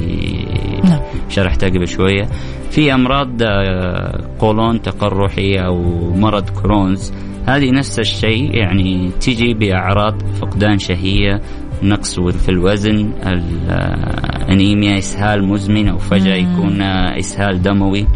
شرحتها 1.29 1.69
قبل 1.69 1.87
شوية. 1.87 2.27
في 2.71 2.93
أمراض 2.93 3.41
آه، 3.41 4.29
قولون 4.39 4.81
تقرحي 4.81 5.55
أو 5.55 5.77
مرض 6.13 6.49
كرونز. 6.49 7.13
هذه 7.47 7.71
نفس 7.71 7.99
الشيء 7.99 8.55
يعني 8.55 9.11
تيجي 9.19 9.53
بأعراض 9.53 10.21
فقدان 10.41 10.79
شهية 10.79 11.41
نقص 11.83 12.19
في 12.19 12.49
الوزن 12.49 13.11
الأنيميا 13.25 14.97
إسهال 14.97 15.47
مزمن 15.47 15.87
أو 15.87 15.97
فجأة 15.97 16.35
يكون 16.35 16.81
آه، 16.81 17.19
إسهال 17.19 17.61
دموي. 17.61 18.07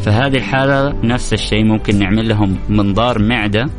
فهذه 0.00 0.36
الحالة 0.36 0.94
نفس 1.04 1.32
الشيء 1.32 1.64
ممكن 1.64 1.98
نعمل 1.98 2.28
لهم 2.28 2.56
منظار 2.68 3.18
معدة. 3.18 3.70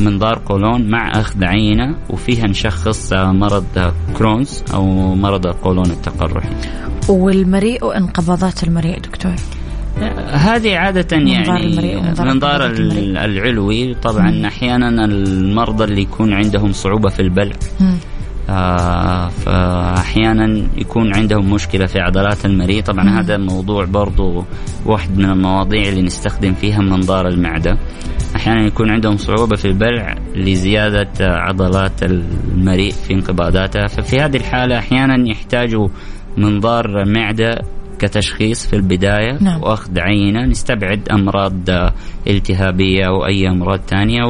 منظار 0.00 0.42
قولون 0.46 0.90
مع 0.90 1.20
أخذ 1.20 1.44
عينة 1.44 1.96
وفيها 2.10 2.46
نشخص 2.46 3.12
مرض 3.12 3.92
كرونز 4.16 4.62
أو 4.74 5.14
مرض 5.14 5.46
القولون 5.46 5.90
التقرحي. 5.90 6.48
والمريء 7.08 7.84
وانقباضات 7.84 8.64
المريء 8.64 9.00
دكتور؟ 9.00 9.34
هذه 10.32 10.76
عادة 10.76 11.16
يعني 11.16 12.12
منظار 12.20 12.66
العلوي. 12.66 13.94
طبعا 13.94 14.46
أحيانا 14.46 15.04
المرضى 15.04 15.84
اللي 15.84 16.02
يكون 16.02 16.32
عندهم 16.32 16.72
صعوبة 16.72 17.08
في 17.08 17.22
البلع. 17.22 17.54
آه 17.80 17.94
فأحيانا 19.28 20.68
يكون 20.76 21.16
عندهم 21.16 21.50
مشكلة 21.50 21.86
في 21.86 21.98
عضلات 22.00 22.44
المريء 22.44 22.82
طبعا 22.82 23.04
مم. 23.04 23.18
هذا 23.18 23.36
موضوع 23.36 23.84
برضو 23.84 24.44
واحد 24.86 25.18
من 25.18 25.24
المواضيع 25.24 25.88
اللي 25.88 26.02
نستخدم 26.02 26.52
فيها 26.52 26.78
منظار 26.78 27.28
المعدة 27.28 27.78
أحيانا 28.36 28.66
يكون 28.66 28.90
عندهم 28.90 29.16
صعوبة 29.16 29.56
في 29.56 29.64
البلع 29.64 30.14
لزيادة 30.34 31.10
عضلات 31.20 32.02
المريء 32.02 32.92
في 32.92 33.14
انقباضاتها 33.14 33.86
ففي 33.86 34.20
هذه 34.20 34.36
الحالة 34.36 34.78
أحيانا 34.78 35.28
يحتاجوا 35.30 35.88
منظار 36.36 37.04
معدة 37.06 37.62
كتشخيص 37.98 38.66
في 38.66 38.76
البداية 38.76 39.38
نعم. 39.40 39.62
وأخذ 39.62 40.00
عينة 40.00 40.46
نستبعد 40.46 41.08
أمراض 41.08 41.70
التهابية 42.26 43.06
أو 43.06 43.26
أي 43.26 43.48
أمراض 43.48 43.80
ثانية 43.80 44.22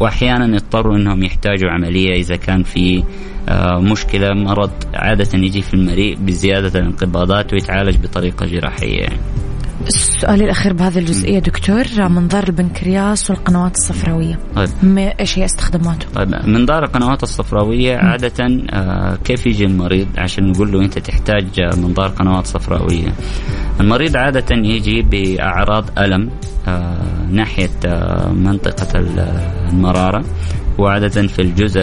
وأحيانا 0.00 0.56
يضطروا 0.56 0.96
أنهم 0.96 1.22
يحتاجوا 1.22 1.70
عملية 1.70 2.20
إذا 2.20 2.36
كان 2.36 2.62
في 2.62 3.04
آه، 3.48 3.80
مشكلة 3.80 4.34
مرض 4.34 4.70
عادة 4.94 5.38
يجي 5.38 5.62
في 5.62 5.74
المريء 5.74 6.16
بزيادة 6.16 6.80
الانقباضات 6.80 7.52
ويتعالج 7.52 7.96
بطريقة 7.96 8.46
جراحية 8.46 9.00
يعني. 9.00 9.20
السؤال 9.86 10.42
الأخير 10.42 10.72
بهذه 10.72 10.98
الجزئية 10.98 11.38
دكتور 11.38 11.84
منظار 11.98 12.44
البنكرياس 12.48 13.30
والقنوات 13.30 13.76
الصفراوية 13.76 14.38
طيب. 14.56 14.68
إيش 15.20 15.38
هي 15.38 15.44
استخداماته؟ 15.44 16.06
طيب 16.14 16.28
منظار 16.46 16.84
القنوات 16.84 17.22
الصفراوية 17.22 17.96
م. 17.96 17.98
عادة 17.98 18.62
آه 18.70 19.18
كيف 19.24 19.46
يجي 19.46 19.64
المريض 19.64 20.08
عشان 20.18 20.50
نقول 20.50 20.72
له 20.72 20.80
أنت 20.80 20.98
تحتاج 20.98 21.60
منظار 21.76 22.08
قنوات 22.08 22.46
صفراوية 22.46 23.12
المريض 23.80 24.16
عادة 24.16 24.56
يجي 24.56 25.02
بأعراض 25.02 25.84
ألم 25.98 26.30
آه 26.68 27.26
ناحية 27.30 27.70
آه 27.86 28.32
منطقة 28.32 28.86
المرارة 29.72 30.24
وعادة 30.78 31.26
في 31.26 31.42
الجزء 31.42 31.80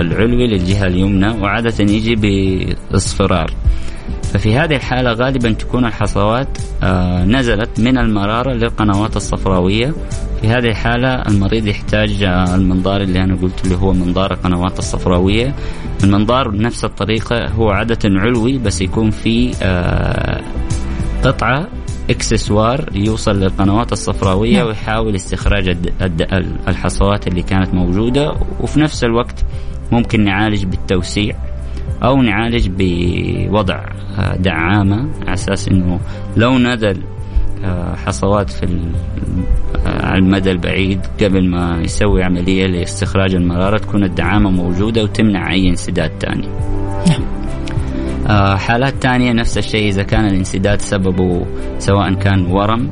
العلوي 0.00 0.46
للجهة 0.46 0.86
اليمنى 0.86 1.28
وعادة 1.28 1.74
يجي 1.80 2.14
بإصفرار. 2.14 3.50
ففي 4.22 4.56
هذه 4.58 4.76
الحالة 4.76 5.12
غالبا 5.12 5.52
تكون 5.52 5.84
الحصوات 5.84 6.58
آه 6.82 7.24
نزلت 7.24 7.80
من 7.80 7.98
المرارة 7.98 8.52
للقنوات 8.52 9.16
الصفراوية. 9.16 9.94
في 10.40 10.48
هذه 10.48 10.68
الحالة 10.68 11.08
المريض 11.28 11.66
يحتاج 11.66 12.22
آه 12.22 12.54
المنظار 12.54 13.00
اللي 13.00 13.24
أنا 13.24 13.36
قلت 13.42 13.64
اللي 13.64 13.76
هو 13.76 13.92
منظار 13.92 14.32
القنوات 14.32 14.78
الصفراوية. 14.78 15.54
المنظار 16.04 16.48
بنفس 16.48 16.84
الطريقة 16.84 17.48
هو 17.48 17.70
عادة 17.70 17.98
علوي 18.04 18.58
بس 18.58 18.82
يكون 18.82 19.10
في 19.10 19.50
قطعة 21.24 21.68
إكسسوار 22.10 22.84
يوصل 22.94 23.40
للقنوات 23.40 23.92
الصفراوية 23.92 24.56
نعم. 24.56 24.66
ويحاول 24.66 25.14
استخراج 25.14 25.76
الحصوات 26.68 27.26
اللي 27.26 27.42
كانت 27.42 27.74
موجودة 27.74 28.34
وفي 28.60 28.80
نفس 28.80 29.04
الوقت 29.04 29.44
ممكن 29.92 30.24
نعالج 30.24 30.64
بالتوسيع 30.64 31.36
أو 32.02 32.22
نعالج 32.22 32.68
بوضع 32.76 33.84
آه، 34.18 34.36
دعامة 34.36 35.08
على 35.22 35.34
أساس 35.34 35.68
إنه 35.68 36.00
لو 36.36 36.58
نزل 36.58 37.02
آه، 37.64 37.94
حصوات 37.96 38.50
في 38.50 38.78
آه، 39.86 40.06
على 40.06 40.18
المدى 40.18 40.50
البعيد 40.50 41.00
قبل 41.22 41.48
ما 41.48 41.80
يسوي 41.82 42.22
عملية 42.22 42.66
لاستخراج 42.66 43.34
المرارة 43.34 43.78
تكون 43.78 44.04
الدعامة 44.04 44.50
موجودة 44.50 45.02
وتمنع 45.02 45.52
أي 45.52 45.68
انسداد 45.68 46.10
ثاني. 46.20 46.48
نعم. 47.08 47.39
حالات 48.56 48.94
ثانية 49.02 49.32
نفس 49.32 49.58
الشيء 49.58 49.88
إذا 49.88 50.02
كان 50.02 50.26
الانسداد 50.26 50.80
سببه 50.80 51.46
سواء 51.78 52.14
كان 52.14 52.46
ورم 52.46 52.90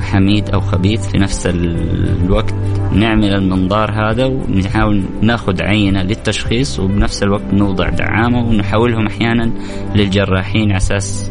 حميد 0.00 0.50
أو 0.50 0.60
خبيث 0.60 1.08
في 1.08 1.18
نفس 1.18 1.46
الوقت 1.46 2.54
نعمل 2.92 3.34
المنظار 3.34 3.90
هذا 3.90 4.24
ونحاول 4.26 5.04
ناخذ 5.22 5.62
عينة 5.62 6.02
للتشخيص 6.02 6.80
وبنفس 6.80 7.22
الوقت 7.22 7.54
نوضع 7.54 7.88
دعامة 7.88 8.48
ونحولهم 8.48 9.06
أحيانا 9.06 9.50
للجراحين 9.94 10.68
على 10.70 10.76
أساس 10.76 11.30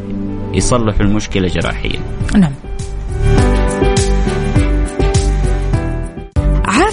يصلحوا 0.53 1.01
المشكلة 1.01 1.47
جراحيا. 1.47 1.99
نعم. 2.35 2.51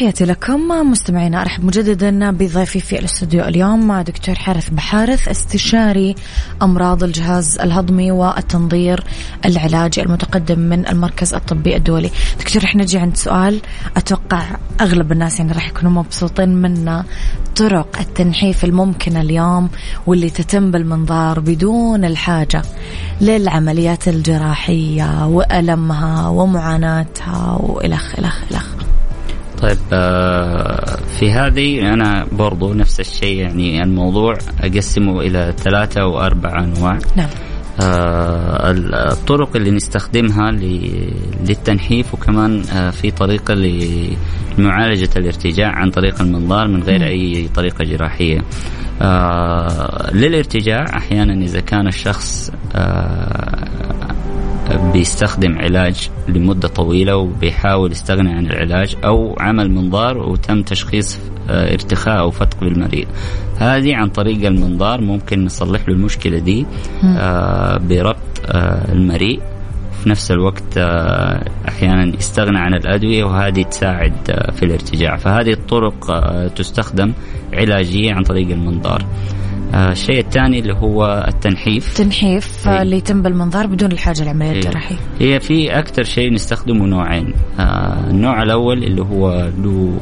تحياتي 0.00 0.24
لكم 0.24 0.68
مستمعينا 0.90 1.42
أرحب 1.42 1.64
مجددا 1.64 2.30
بضيفي 2.30 2.80
في 2.80 2.98
الاستوديو 2.98 3.44
اليوم 3.44 4.00
دكتور 4.00 4.34
حارث 4.34 4.70
بحارث 4.70 5.28
استشاري 5.28 6.14
أمراض 6.62 7.04
الجهاز 7.04 7.58
الهضمي 7.58 8.10
والتنظير 8.10 9.04
العلاجي 9.44 10.02
المتقدم 10.02 10.58
من 10.58 10.88
المركز 10.88 11.34
الطبي 11.34 11.76
الدولي. 11.76 12.10
دكتور 12.40 12.64
إحنا 12.64 12.82
نجي 12.82 12.98
عند 12.98 13.16
سؤال 13.16 13.60
أتوقع 13.96 14.42
أغلب 14.80 15.12
الناس 15.12 15.40
يعني 15.40 15.52
راح 15.52 15.68
يكونوا 15.68 15.92
مبسوطين 15.92 16.48
منه 16.48 17.04
طرق 17.56 17.98
التنحيف 18.00 18.64
الممكنة 18.64 19.20
اليوم 19.20 19.70
واللي 20.06 20.30
تتم 20.30 20.70
بالمنظار 20.70 21.40
بدون 21.40 22.04
الحاجة 22.04 22.62
للعمليات 23.20 24.08
الجراحية 24.08 25.26
وألمها 25.26 26.28
ومعاناتها 26.28 27.56
والخ 27.60 28.18
الخ 28.18 28.42
الخ. 28.50 28.89
طيب 29.62 29.78
آه 29.92 30.96
في 31.18 31.32
هذه 31.32 31.92
أنا 31.94 32.26
برضو 32.32 32.74
نفس 32.74 33.00
الشيء 33.00 33.38
يعني 33.38 33.82
الموضوع 33.82 34.34
أقسمه 34.60 35.20
إلى 35.20 35.54
ثلاثة 35.56 36.00
أو 36.00 36.20
أربع 36.20 36.64
أنواع. 36.64 36.98
نعم. 37.16 37.28
آه 37.82 38.70
الطرق 39.12 39.56
اللي 39.56 39.70
نستخدمها 39.70 40.50
للتنحيف 41.48 42.14
وكمان 42.14 42.62
آه 42.72 42.90
في 42.90 43.10
طريقة 43.10 43.54
لمعالجة 43.54 45.08
الارتجاع 45.16 45.68
عن 45.68 45.90
طريق 45.90 46.20
المنظار 46.20 46.68
من 46.68 46.82
غير 46.82 47.06
أي 47.06 47.48
طريقة 47.54 47.84
جراحية. 47.84 48.40
للارتجاع 50.12 50.84
أحيانا 50.96 51.44
إذا 51.44 51.60
كان 51.60 51.86
الشخص 51.86 52.52
بيستخدم 54.76 55.58
علاج 55.58 56.10
لمدة 56.28 56.68
طويلة 56.68 57.16
وبيحاول 57.16 57.92
يستغني 57.92 58.32
عن 58.32 58.46
العلاج 58.46 58.96
أو 59.04 59.36
عمل 59.40 59.70
منظار 59.70 60.18
وتم 60.18 60.62
تشخيص 60.62 61.18
آه، 61.50 61.72
ارتخاء 61.72 62.18
أو 62.18 62.30
فتق 62.30 62.60
بالمريء 62.60 63.06
هذه 63.58 63.96
عن 63.96 64.08
طريق 64.08 64.46
المنظار 64.46 65.00
ممكن 65.00 65.44
نصلح 65.44 65.88
له 65.88 65.94
المشكلة 65.94 66.38
دي 66.38 66.66
آه، 67.04 67.78
بربط 67.78 68.16
آه، 68.46 68.92
المريء 68.92 69.40
في 70.02 70.08
نفس 70.08 70.30
الوقت 70.30 70.78
أحيانا 71.68 72.16
يستغنى 72.16 72.58
عن 72.58 72.74
الأدوية 72.74 73.24
وهذه 73.24 73.62
تساعد 73.62 74.12
في 74.54 74.62
الارتجاع. 74.62 75.16
فهذه 75.16 75.52
الطرق 75.52 76.22
تستخدم 76.46 77.12
علاجية 77.52 78.12
عن 78.14 78.22
طريق 78.22 78.50
المنظار. 78.50 79.04
الشيء 79.74 80.18
الثاني 80.18 80.58
اللي 80.58 80.74
هو 80.74 81.24
التنحيف. 81.28 81.94
تنحيف 81.94 82.68
إيه. 82.68 82.82
اللي 82.82 82.96
يتم 82.96 83.22
بالمنظار 83.22 83.66
بدون 83.66 83.92
الحاجة 83.92 84.22
للعمليه 84.22 84.52
الجراحية. 84.52 84.96
هي 85.20 85.40
في 85.40 85.78
أكثر 85.78 86.02
شيء 86.02 86.32
نستخدمه 86.32 86.86
نوعين. 86.86 87.34
آه 87.58 88.10
النوع 88.10 88.42
الأول 88.42 88.84
اللي 88.84 89.02
هو 89.02 89.50
له 89.62 90.00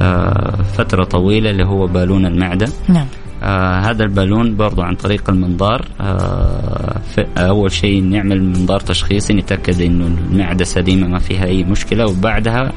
آه 0.00 0.62
فترة 0.62 1.04
طويلة 1.04 1.50
اللي 1.50 1.64
هو 1.66 1.86
بالون 1.86 2.26
المعدة. 2.26 2.68
نعم. 2.88 3.06
آه 3.42 3.80
هذا 3.80 4.04
البالون 4.04 4.56
برضو 4.56 4.82
عن 4.82 4.94
طريق 4.94 5.30
المنظار 5.30 5.88
آه 6.00 7.00
أول 7.36 7.72
شيء 7.72 8.02
نعمل 8.04 8.42
منظار 8.42 8.80
تشخيصي 8.80 9.34
نتأكد 9.34 9.80
إنه 9.80 10.06
المعدة 10.06 10.64
سليمة 10.64 11.06
ما 11.08 11.18
فيها 11.18 11.44
أي 11.44 11.64
مشكلة 11.64 12.06
وبعدها 12.06 12.62
آه 12.62 12.72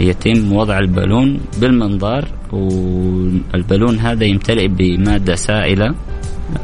يتم 0.00 0.52
وضع 0.52 0.78
البالون 0.78 1.40
بالمنظار 1.60 2.28
والبالون 2.52 3.98
هذا 3.98 4.24
يمتلئ 4.24 4.68
بمادة 4.68 5.34
سائلة 5.34 5.94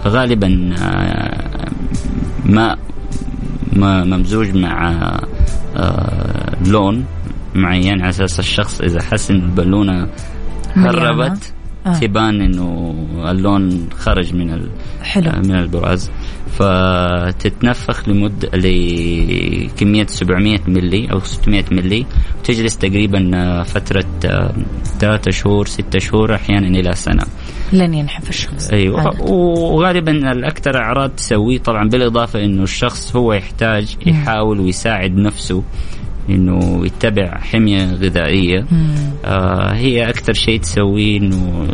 غالبا 0.06 0.74
آه 0.82 1.68
ماء 2.46 2.78
ممزوج 3.76 4.56
مع 4.56 5.02
آه 5.76 6.56
لون 6.66 7.04
معين 7.54 8.00
على 8.00 8.08
أساس 8.08 8.38
الشخص 8.40 8.80
إذا 8.80 9.02
حس 9.02 9.30
ان 9.30 9.36
البالونه 9.36 10.08
هربت. 10.76 11.52
آه. 11.86 11.98
تبان 11.98 12.40
إنه 12.40 12.94
اللون 13.30 13.88
خرج 13.98 14.34
من 14.34 14.68
حلو. 15.02 15.30
آه، 15.30 15.38
من 15.38 15.54
البراز 15.54 16.10
فتتنفخ 16.58 18.08
لمدة 18.08 18.48
لكمية 18.54 20.06
700 20.06 20.60
ملي 20.68 21.12
أو 21.12 21.20
600 21.20 21.64
ملي 21.70 22.06
وتجلس 22.40 22.78
تقريبا 22.78 23.30
آه، 23.34 23.62
فترة 23.62 24.04
آه، 24.24 24.54
ثلاثة 25.00 25.30
شهور 25.30 25.66
ستة 25.66 25.98
شهور 25.98 26.34
أحيانا 26.34 26.66
إلى 26.66 26.94
سنة. 26.94 27.22
لن 27.72 27.94
ينحف 27.94 28.28
الشخص 28.28 28.70
أيوه. 28.70 29.22
وغالبا 29.30 30.32
الأكثر 30.32 30.76
أعراض 30.76 31.10
تسويه 31.10 31.58
طبعا 31.58 31.88
بالإضافة 31.88 32.44
إنه 32.44 32.62
الشخص 32.62 33.16
هو 33.16 33.32
يحتاج 33.32 33.96
يحاول 34.06 34.60
ويساعد 34.60 35.16
نفسه 35.16 35.62
إنه 36.30 36.86
يتبع 36.86 37.38
حمية 37.38 37.84
غذائية. 37.84 38.66
آه 39.24 39.72
هي 39.72 40.08
أكثر 40.08 40.32
شيء 40.32 40.60
تسويه 40.60 41.18
إنه 41.18 41.68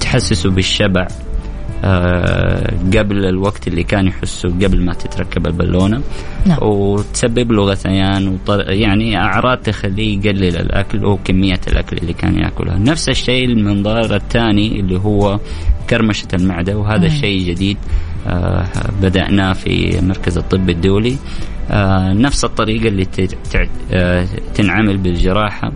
تحسسه 0.00 0.50
بالشبع. 0.50 1.06
آه 1.84 2.70
قبل 2.96 3.24
الوقت 3.24 3.68
اللي 3.68 3.82
كان 3.82 4.06
يحسه 4.06 4.48
قبل 4.48 4.84
ما 4.84 4.92
تتركب 4.92 5.46
البالونة. 5.46 6.02
نعم. 6.46 6.58
وتسبب 6.62 7.52
له 7.52 7.62
غثيان 7.62 8.28
وطر... 8.28 8.70
يعني 8.70 9.16
أعراض 9.16 9.58
تخليه 9.58 10.18
يقلل 10.18 10.56
الأكل 10.56 11.04
وكميه 11.04 11.60
الأكل 11.68 11.96
اللي 11.96 12.12
كان 12.12 12.38
يأكلها. 12.38 12.78
نفس 12.78 13.08
الشيء 13.08 13.44
المنظار 13.44 14.14
الثاني 14.14 14.80
اللي 14.80 14.98
هو 14.98 15.40
كرمشة 15.90 16.28
المعدة 16.34 16.76
وهذا 16.78 17.06
الشيء 17.06 17.48
جديد. 17.48 17.76
بدأناه 19.02 19.52
في 19.52 20.00
مركز 20.02 20.38
الطب 20.38 20.70
الدولي. 20.70 21.16
آه 21.70 22.12
نفس 22.12 22.44
الطريقة 22.44 22.88
اللي 22.88 23.06
آه 23.92 24.26
تنعمل 24.54 24.96
بالجراحة 24.96 25.72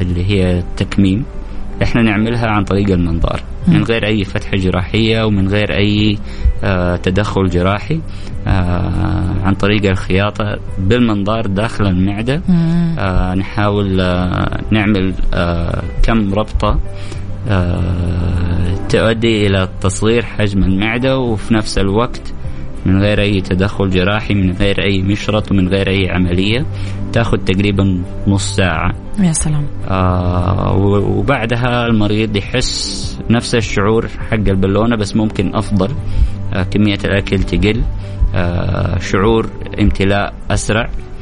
اللي 0.00 0.24
هي 0.30 0.58
التكميم. 0.58 1.24
إحنا 1.82 2.02
نعملها 2.02 2.46
عن 2.46 2.64
طريق 2.64 2.90
المنظار 2.90 3.40
من 3.68 3.84
غير 3.84 4.06
أي 4.06 4.24
فتحة 4.24 4.56
جراحية 4.56 5.22
ومن 5.26 5.48
غير 5.48 5.74
أي 5.76 6.18
آه 6.64 6.96
تدخل 6.96 7.50
جراحي 7.50 8.00
آه 8.46 9.34
عن 9.44 9.54
طريق 9.54 9.90
الخياطة 9.90 10.58
بالمنظار 10.78 11.46
داخل 11.46 11.86
المعدة. 11.86 12.42
آه 12.98 13.34
نحاول 13.34 14.00
آه 14.00 14.60
نعمل 14.70 15.14
آه 15.34 15.82
كم 16.02 16.34
ربطة 16.34 16.68
آه 16.68 16.78
تؤدي 18.88 19.46
إلى 19.46 19.68
تصغير 19.80 20.22
حجم 20.22 20.62
المعدة 20.62 21.18
وفي 21.18 21.54
نفس 21.54 21.78
الوقت 21.78 22.32
من 22.86 23.02
غير 23.02 23.20
أي 23.20 23.40
تدخل 23.40 23.90
جراحي 23.90 24.34
من 24.34 24.52
غير 24.52 24.82
أي 24.84 25.02
مشرط 25.02 25.52
ومن 25.52 25.68
غير 25.68 25.88
أي 25.88 26.10
عملية 26.10 26.66
تأخذ 27.12 27.38
تقريبا 27.38 28.02
نص 28.26 28.56
ساعة. 28.56 28.94
يا 29.18 29.32
سلام. 29.32 29.66
آه 29.88 30.76
وبعدها 30.76 31.86
المريض 31.86 32.36
يحس 32.36 33.20
نفس 33.30 33.54
الشعور 33.54 34.08
حق 34.08 34.34
البالونة 34.34 34.96
بس 34.96 35.16
ممكن 35.16 35.54
أفضل. 35.54 35.88
آه 36.54 36.62
كمية 36.62 36.98
الأكل 37.04 37.38
تقل. 37.42 37.82
آه 38.34 38.98
شعور 38.98 39.50
امتلاء 39.80 40.34
أسرع. 40.50 40.84
آه 40.84 41.13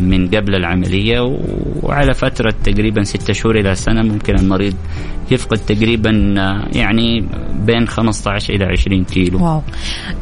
من 0.00 0.28
قبل 0.28 0.54
العملية 0.54 1.20
وعلى 1.82 2.14
فترة 2.14 2.54
تقريبا 2.64 3.02
ستة 3.02 3.32
شهور 3.32 3.58
إلى 3.58 3.74
سنة 3.74 4.02
ممكن 4.02 4.34
المريض 4.34 4.74
يفقد 5.30 5.58
تقريبا 5.58 6.34
آه 6.38 6.68
يعني 6.78 7.28
بين 7.66 7.88
15 7.88 8.54
إلى 8.54 8.64
20 8.64 9.04
كيلو. 9.04 9.44
واو. 9.44 9.62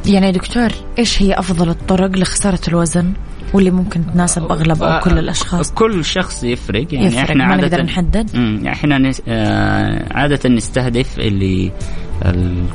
يعني 0.06 0.32
دكتور 0.32 0.68
إيش 0.98 1.22
هي 1.22 1.34
أفضل 1.34 1.68
الطرق 1.68 2.10
لخسارة 2.18 2.60
الوزن 2.68 3.12
واللي 3.54 3.70
ممكن 3.70 4.00
تناسب 4.12 4.42
أغلب 4.42 4.82
أو 4.82 5.00
كل 5.00 5.18
الأشخاص؟ 5.18 5.72
كل 5.72 6.04
شخص 6.04 6.44
يفرق. 6.44 6.94
يعني 6.94 7.06
يفرق. 7.06 7.20
إحنا 7.30 7.44
عاده 7.44 7.62
نقدر 7.66 7.82
نحدد؟ 7.82 8.30
إحنا 8.66 8.98
نس... 8.98 9.22
آه 9.28 10.06
عادة 10.14 10.48
نستهدف 10.50 11.18
اللي 11.18 11.72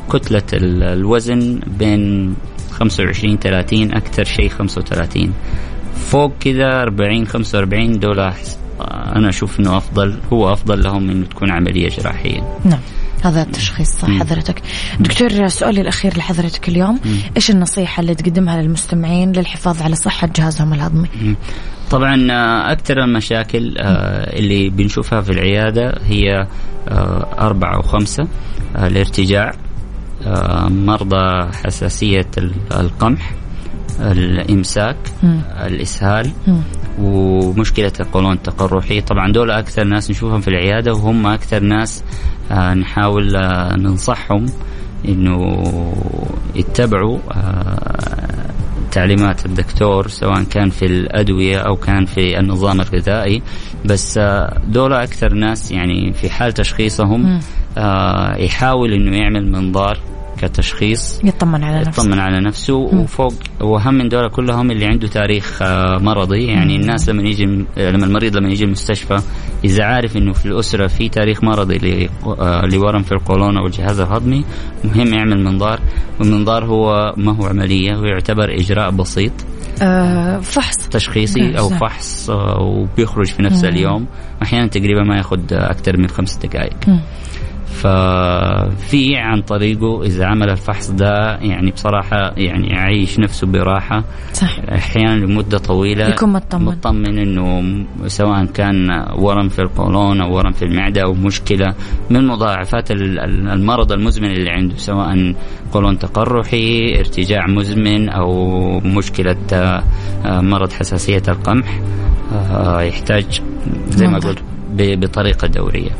كتله 0.09 0.43
الوزن 0.53 1.59
بين 1.79 2.35
25 2.71 3.37
30 3.37 3.91
أكثر 3.91 4.23
شيء 4.23 4.49
35 4.49 5.33
فوق 5.99 6.33
كذا 6.39 6.81
40 6.81 7.27
45 7.27 7.99
دول 7.99 8.19
أنا 9.15 9.29
أشوف 9.29 9.59
إنه 9.59 9.77
أفضل 9.77 10.17
هو 10.33 10.53
أفضل 10.53 10.83
لهم 10.83 11.09
إنه 11.09 11.25
تكون 11.25 11.51
عملية 11.51 11.89
جراحية. 11.89 12.59
نعم. 12.65 12.79
هذا 13.23 13.41
التشخيص 13.41 13.89
صح 13.89 14.09
حضرتك. 14.09 14.61
دكتور 14.99 15.47
سؤالي 15.47 15.81
الأخير 15.81 16.17
لحضرتك 16.17 16.69
اليوم. 16.69 16.99
مم. 17.05 17.17
إيش 17.35 17.51
النصيحة 17.51 18.01
اللي 18.01 18.15
تقدمها 18.15 18.61
للمستمعين 18.61 19.31
للحفاظ 19.31 19.81
على 19.81 19.95
صحة 19.95 20.29
جهازهم 20.35 20.73
الهضمي؟ 20.73 21.07
مم. 21.21 21.35
طبعا 21.91 22.31
آه، 22.31 22.71
أكثر 22.71 23.03
المشاكل 23.03 23.77
آه، 23.77 24.37
اللي 24.39 24.69
بنشوفها 24.69 25.21
في 25.21 25.29
العيادة 25.29 25.93
هي 26.05 26.47
آه، 26.87 27.27
أربعة 27.39 27.75
أو 27.75 27.81
خمسة 27.81 28.27
الارتجاع 28.75 29.53
مرضى 30.69 31.51
حساسية 31.63 32.27
القمح 32.71 33.31
الإمساك 34.01 34.95
مم. 35.23 35.41
الإسهال 35.65 36.31
مم. 36.47 36.61
ومشكلة 37.01 37.91
القولون 37.99 38.33
التقرحي 38.33 39.01
طبعا 39.01 39.31
دول 39.31 39.51
أكثر 39.51 39.83
ناس 39.83 40.11
نشوفهم 40.11 40.41
في 40.41 40.47
العيادة 40.47 40.93
وهم 40.93 41.27
أكثر 41.27 41.59
ناس 41.63 42.03
آه 42.51 42.73
نحاول 42.73 43.35
آه 43.35 43.75
ننصحهم 43.75 44.45
إنه 45.07 45.63
يتبعوا 46.55 47.19
آه 47.31 48.49
تعليمات 48.91 49.45
الدكتور 49.45 50.07
سواء 50.07 50.43
كان 50.43 50.69
في 50.69 50.85
الأدوية 50.85 51.57
أو 51.57 51.75
كان 51.75 52.05
في 52.05 52.39
النظام 52.39 52.81
الغذائي 52.81 53.41
بس 53.85 54.19
دول 54.67 54.93
أكثر 54.93 55.33
ناس 55.33 55.71
يعني 55.71 56.13
في 56.13 56.29
حال 56.29 56.53
تشخيصهم 56.53 57.39
يحاول 58.37 58.93
إنه 58.93 59.17
يعمل 59.17 59.51
منظار 59.51 59.97
كتشخيص 60.41 61.21
يطمن 61.23 61.63
على 61.63 61.79
نفسه. 61.79 62.03
يطمن 62.03 62.19
على 62.19 62.39
نفسه 62.39 62.73
وفوق 62.73 63.33
واهم 63.61 63.93
من 63.93 64.09
دول 64.09 64.29
كلهم 64.29 64.71
اللي 64.71 64.85
عنده 64.85 65.07
تاريخ 65.07 65.61
آه، 65.61 65.97
مرضي. 65.97 66.45
يعني. 66.45 66.75
الناس 66.75 67.09
لما 67.09 67.23
يجي 67.23 67.45
لما 67.77 68.05
المريض 68.05 68.37
لما 68.37 68.49
يجي 68.49 68.63
المستشفى 68.63 69.21
إذا 69.63 69.83
عارف 69.83 70.17
إنه 70.17 70.33
في 70.33 70.45
الأسرة 70.45 70.87
في 70.87 71.09
تاريخ 71.09 71.43
مرضي 71.43 72.09
آه، 72.25 72.65
لورم 72.65 73.03
في 73.03 73.11
القولون 73.11 73.57
أو 73.57 73.65
الجهاز 73.65 73.99
الهضمي 73.99 74.45
مهم 74.83 75.13
يعمل 75.13 75.43
منظار. 75.43 75.79
والمنظار 76.19 76.65
هو 76.65 77.13
ما 77.17 77.35
هو 77.35 77.45
عملية 77.45 77.95
هو 77.95 78.03
يعتبر 78.05 78.55
إجراء 78.59 78.91
بسيط. 78.91 79.31
آه 79.81 80.39
فحص. 80.39 80.87
تشخيصي 80.87 81.57
أو 81.57 81.69
فحص 81.69 82.29
آه 82.29 82.61
وبيخرج 82.61 83.27
في 83.27 83.41
نفس 83.41 83.63
اليوم. 83.63 84.05
أحيانا 84.43 84.67
تقريبا 84.67 85.03
ما 85.03 85.17
ياخذ 85.17 85.39
أكثر 85.51 85.97
من 85.97 86.07
خمس 86.07 86.37
دقائق. 86.37 86.75
ففي 87.79 89.15
عن 89.15 89.41
طريقه 89.41 90.03
إذا 90.03 90.25
عمل 90.25 90.49
الفحص 90.49 90.91
ده 90.91 91.37
يعني 91.41 91.71
بصراحة 91.71 92.33
يعني 92.37 92.67
يعيش 92.67 93.19
نفسه 93.19 93.47
براحة. 93.47 94.03
صح 94.33 94.59
أحيانا 94.71 95.25
لمدة 95.25 95.57
طويلة 95.57 96.07
يكون 96.07 96.29
مطمن. 96.29 96.65
مطمن 96.65 97.19
إنه 97.19 97.85
سواء 98.07 98.45
كان 98.45 99.05
ورم 99.15 99.49
في 99.49 99.59
القولون 99.59 100.21
أو 100.21 100.35
ورم 100.35 100.51
في 100.51 100.65
المعدة 100.65 101.01
أو 101.03 101.13
مشكلة 101.13 101.73
من 102.09 102.27
مضاعفات 102.27 102.91
المرض 102.91 103.91
المزمن 103.91 104.31
اللي 104.31 104.49
عنده 104.49 104.75
سواء 104.77 105.35
قولون 105.71 105.99
تقرحي 105.99 106.99
ارتجاع 106.99 107.47
مزمن 107.47 108.09
أو 108.09 108.79
مشكلة 108.79 109.37
آه، 109.53 109.83
مرض 110.25 110.71
حساسية 110.71 111.23
القمح 111.27 111.79
آه، 112.33 112.81
يحتاج 112.81 113.41
زي 113.89 114.07
ما 114.07 114.19
قلت 114.19 114.43
بطريقة 114.73 115.47
دورية. 115.47 115.91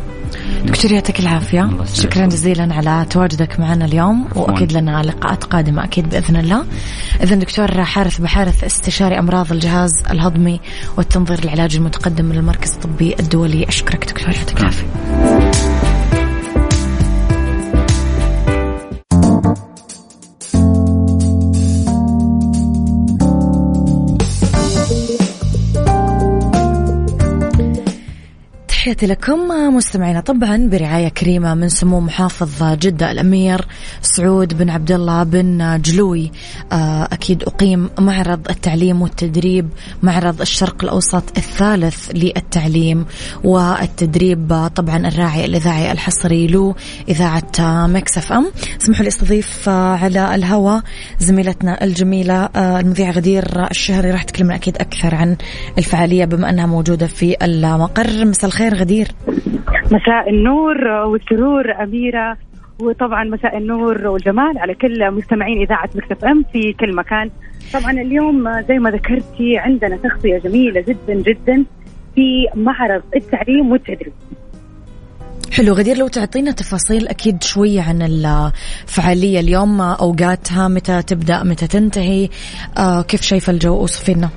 دكتور 0.65 0.91
يعطيك 0.91 1.19
العافية. 1.19 1.69
شكرا 1.93 2.25
جزيلا 2.25 2.73
على 2.73 3.05
تواجدك 3.09 3.59
معنا 3.59 3.85
اليوم 3.85 4.27
وأكيد 4.35 4.71
لنا 4.71 5.03
لقاءات 5.03 5.43
قادمة 5.43 5.83
أكيد 5.83 6.09
بإذن 6.09 6.35
الله. 6.35 6.63
إذا 7.23 7.35
دكتور 7.35 7.83
حارث 7.83 8.21
بحارث 8.21 8.63
استشاري 8.63 9.19
أمراض 9.19 9.51
الجهاز 9.51 9.91
الهضمي 10.11 10.59
والتنظير 10.97 11.39
العلاجي 11.43 11.77
المتقدم 11.77 12.25
من 12.25 12.37
المركز 12.37 12.71
الطبي 12.73 13.15
الدولي. 13.19 13.67
أشكرك 13.67 14.05
دكتور 14.05 14.29
يعطيك 14.29 14.59
العافية. 14.59 15.78
تحياتي 28.89 29.05
لكم 29.05 29.39
مستمعينا 29.75 30.19
طبعا 30.19 30.69
برعاية 30.71 31.09
كريمة 31.09 31.53
من 31.53 31.69
سمو 31.69 31.99
محافظ 31.99 32.63
جدة 32.63 33.11
الأمير 33.11 33.65
سعود 34.01 34.57
بن 34.57 34.69
عبد 34.69 34.91
الله 34.91 35.23
بن 35.23 35.81
جلوي. 35.81 36.31
آه، 36.71 37.03
أكيد 37.11 37.43
أقيم 37.43 37.89
معرض 37.99 38.49
التعليم 38.49 39.01
والتدريب 39.01 39.69
معرض 40.03 40.41
الشرق 40.41 40.83
الأوسط 40.83 41.23
الثالث 41.37 42.11
للتعليم 42.13 43.05
والتدريب 43.43 44.69
طبعا 44.75 45.07
الراعي 45.07 45.45
الإذاعي 45.45 45.91
الحصري 45.91 46.47
له 46.47 46.75
إذاعة 47.09 47.87
Mix 47.87 48.17
FM. 48.17 48.51
اسمحوا 48.81 49.03
لي 49.03 49.07
استضيف 49.07 49.69
على 49.69 50.35
الهواء 50.35 50.81
زميلتنا 51.19 51.83
الجميلة 51.83 52.49
آه، 52.55 52.79
المذيعة 52.79 53.11
غدير 53.11 53.69
الشهري. 53.71 54.11
راح 54.11 54.23
تكلمنا 54.23 54.55
أكيد 54.55 54.77
أكثر 54.77 55.15
عن 55.15 55.35
الفعالية 55.77 56.25
بما 56.25 56.49
أنها 56.49 56.65
موجودة 56.65 57.07
في 57.07 57.35
المقر. 57.41 58.25
مساء 58.25 58.45
الخير 58.45 58.78
غدير. 58.79 59.07
مساء 59.85 60.29
النور 60.29 60.87
والسرور 60.87 61.83
أميرة 61.83 62.37
وطبعا 62.81 63.23
مساء 63.23 63.57
النور 63.57 64.07
والجمال 64.07 64.57
على 64.57 64.73
كل 64.73 65.11
مستمعين 65.11 65.61
إذاعة 65.61 65.89
مكتب 65.95 66.25
أم 66.25 66.43
في 66.53 66.73
كل 66.73 66.95
مكان. 66.95 67.29
طبعا 67.73 67.91
اليوم 67.91 68.61
زي 68.67 68.79
ما 68.79 68.91
ذكرتي 68.91 69.57
عندنا 69.57 69.97
تغطية 69.97 70.37
جميلة 70.37 70.81
جدا 70.81 71.13
جدا 71.13 71.65
في 72.15 72.47
معرض 72.55 73.01
التعليم 73.15 73.71
والتدريب. 73.71 74.13
حلو 75.53 75.73
غدير 75.73 75.97
لو 75.97 76.07
تعطينا 76.07 76.51
تفاصيل 76.51 77.07
أكيد 77.07 77.43
شوية 77.43 77.81
عن 77.81 78.01
الفعالية 78.01 79.39
اليوم. 79.39 79.81
أوقاتها 79.81 80.67
متى 80.67 81.01
تبدأ 81.01 81.43
متى 81.43 81.67
تنتهي؟ 81.67 82.29
آه 82.77 83.01
كيف 83.01 83.21
شايفة 83.21 83.53
الجو 83.53 83.75
أوصفينا 83.75 84.29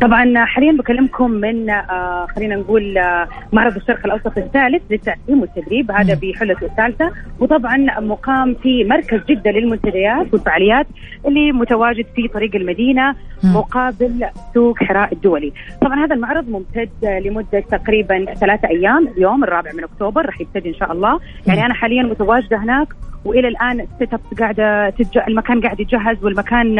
طبعا 0.00 0.44
حاليا 0.44 0.72
بكلمكم 0.72 1.30
من 1.30 1.70
آه 1.70 2.26
خلينا 2.36 2.56
نقول 2.56 2.98
آه 2.98 3.28
معرض 3.52 3.76
الشرق 3.76 4.06
الأوسط 4.06 4.38
الثالث 4.38 4.82
للتعليم 4.90 5.40
والتدريب 5.40 5.90
هذا 5.90 6.18
بحلته 6.22 6.66
الثالثة. 6.66 7.10
وطبعا 7.40 8.00
مقام 8.00 8.54
في 8.62 8.84
مركز 8.84 9.20
جدة 9.28 9.50
للمنتديات 9.50 10.32
والفعاليات 10.32 10.86
اللي 11.26 11.52
متواجد 11.52 12.06
في 12.16 12.28
طريق 12.28 12.54
المدينة 12.54 13.14
مقابل 13.44 14.24
سوق 14.54 14.78
حراء 14.78 15.12
الدولي. 15.12 15.52
طبعا 15.80 16.04
هذا 16.04 16.14
المعرض 16.14 16.48
ممتد 16.48 16.90
لمدة 17.24 17.60
تقريبا 17.60 18.24
ثلاثة 18.34 18.68
أيام 18.68 19.08
اليوم 19.08 19.44
الرابع 19.44 19.70
من 19.72 19.84
أكتوبر 19.84 20.26
راح 20.26 20.40
يبتدي 20.40 20.68
إن 20.68 20.74
شاء 20.74 20.92
الله. 20.92 21.20
يعني 21.46 21.66
أنا 21.66 21.74
حاليا 21.74 22.02
متواجدة 22.02 22.56
هناك 22.56 22.88
وإلى 23.24 23.48
الآن 23.48 23.80
ال 23.80 23.88
set 23.88 24.14
up 24.14 24.20
قاعدة 24.38 24.90
تتج... 24.90 25.18
المكان 25.28 25.60
قاعد 25.60 25.80
يجهز 25.80 26.24
والمكان 26.24 26.74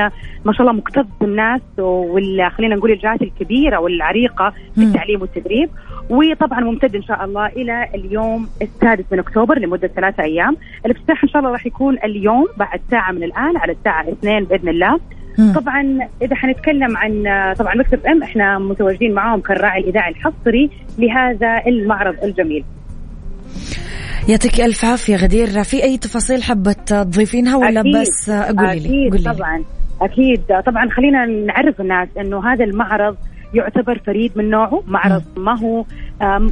ما 0.44 0.52
شاء 0.52 0.60
الله 0.60 0.72
مكتظ 0.72 1.06
بالناس 1.20 1.60
وال 1.78 2.50
خلينا 2.52 2.76
نقول 2.78 2.90
الجهات 2.90 3.22
الكبيرة 3.22 3.80
والعريقة 3.80 4.52
في 4.74 4.82
التعليم 4.82 5.20
والتدريب. 5.20 5.70
وطبعا 6.10 6.60
ممتد 6.60 6.94
إن 6.96 7.02
شاء 7.02 7.24
الله 7.24 7.46
إلى 7.46 7.88
اليوم 7.94 8.48
السادس 8.62 9.04
من 9.12 9.18
أكتوبر 9.18 9.58
لمدة 9.58 9.88
ثلاثة 9.88 10.22
أيام. 10.22 10.56
الافتتاح 10.86 11.22
إن 11.24 11.28
شاء 11.28 11.38
الله 11.38 11.52
راح 11.52 11.66
يكون 11.66 11.98
اليوم 12.04 12.46
بعد 12.56 12.80
ساعه 12.90 13.12
من 13.12 13.22
الآن 13.22 13.56
على 13.56 13.72
الساعة 13.72 14.08
2 14.08 14.44
بإذن 14.44 14.68
الله. 14.68 15.00
طبعا 15.54 16.08
إذا 16.22 16.34
حنتكلم 16.36 16.96
عن 16.96 17.24
طبعا 17.58 17.74
Mix 17.74 18.06
FM 18.06 18.22
إحنا 18.22 18.58
متواجدين 18.58 19.14
معاهم 19.14 19.40
كالراعي 19.40 19.80
الإذاعي 19.80 20.10
الحصري 20.10 20.70
لهذا 20.98 21.62
المعرض 21.66 22.24
الجميل. 22.24 22.64
يعطيك 24.28 24.60
ألف 24.60 24.84
عافية 24.84 25.16
غدير. 25.16 25.46
في 25.62 25.82
أي 25.82 25.98
تفاصيل 25.98 26.42
حابة 26.42 26.72
تضيفينها 26.72 27.56
ولا 27.56 27.80
أكيد. 27.80 27.96
بس 27.96 28.30
قولي 28.30 28.80
لي؟ 28.80 29.08
أكيد 29.08 29.10
قولي 29.10 29.36
طبعا. 29.36 29.64
أكيد. 30.02 30.42
طبعا 30.66 30.88
خلينا 30.90 31.26
نعرف 31.26 31.80
الناس 31.80 32.08
إنه 32.18 32.52
هذا 32.52 32.64
المعرض 32.64 33.16
يعتبر 33.54 33.98
فريد 33.98 34.32
من 34.36 34.50
نوعه. 34.50 34.82
معرض 34.86 35.22
ما 35.36 35.58
هو. 35.60 35.84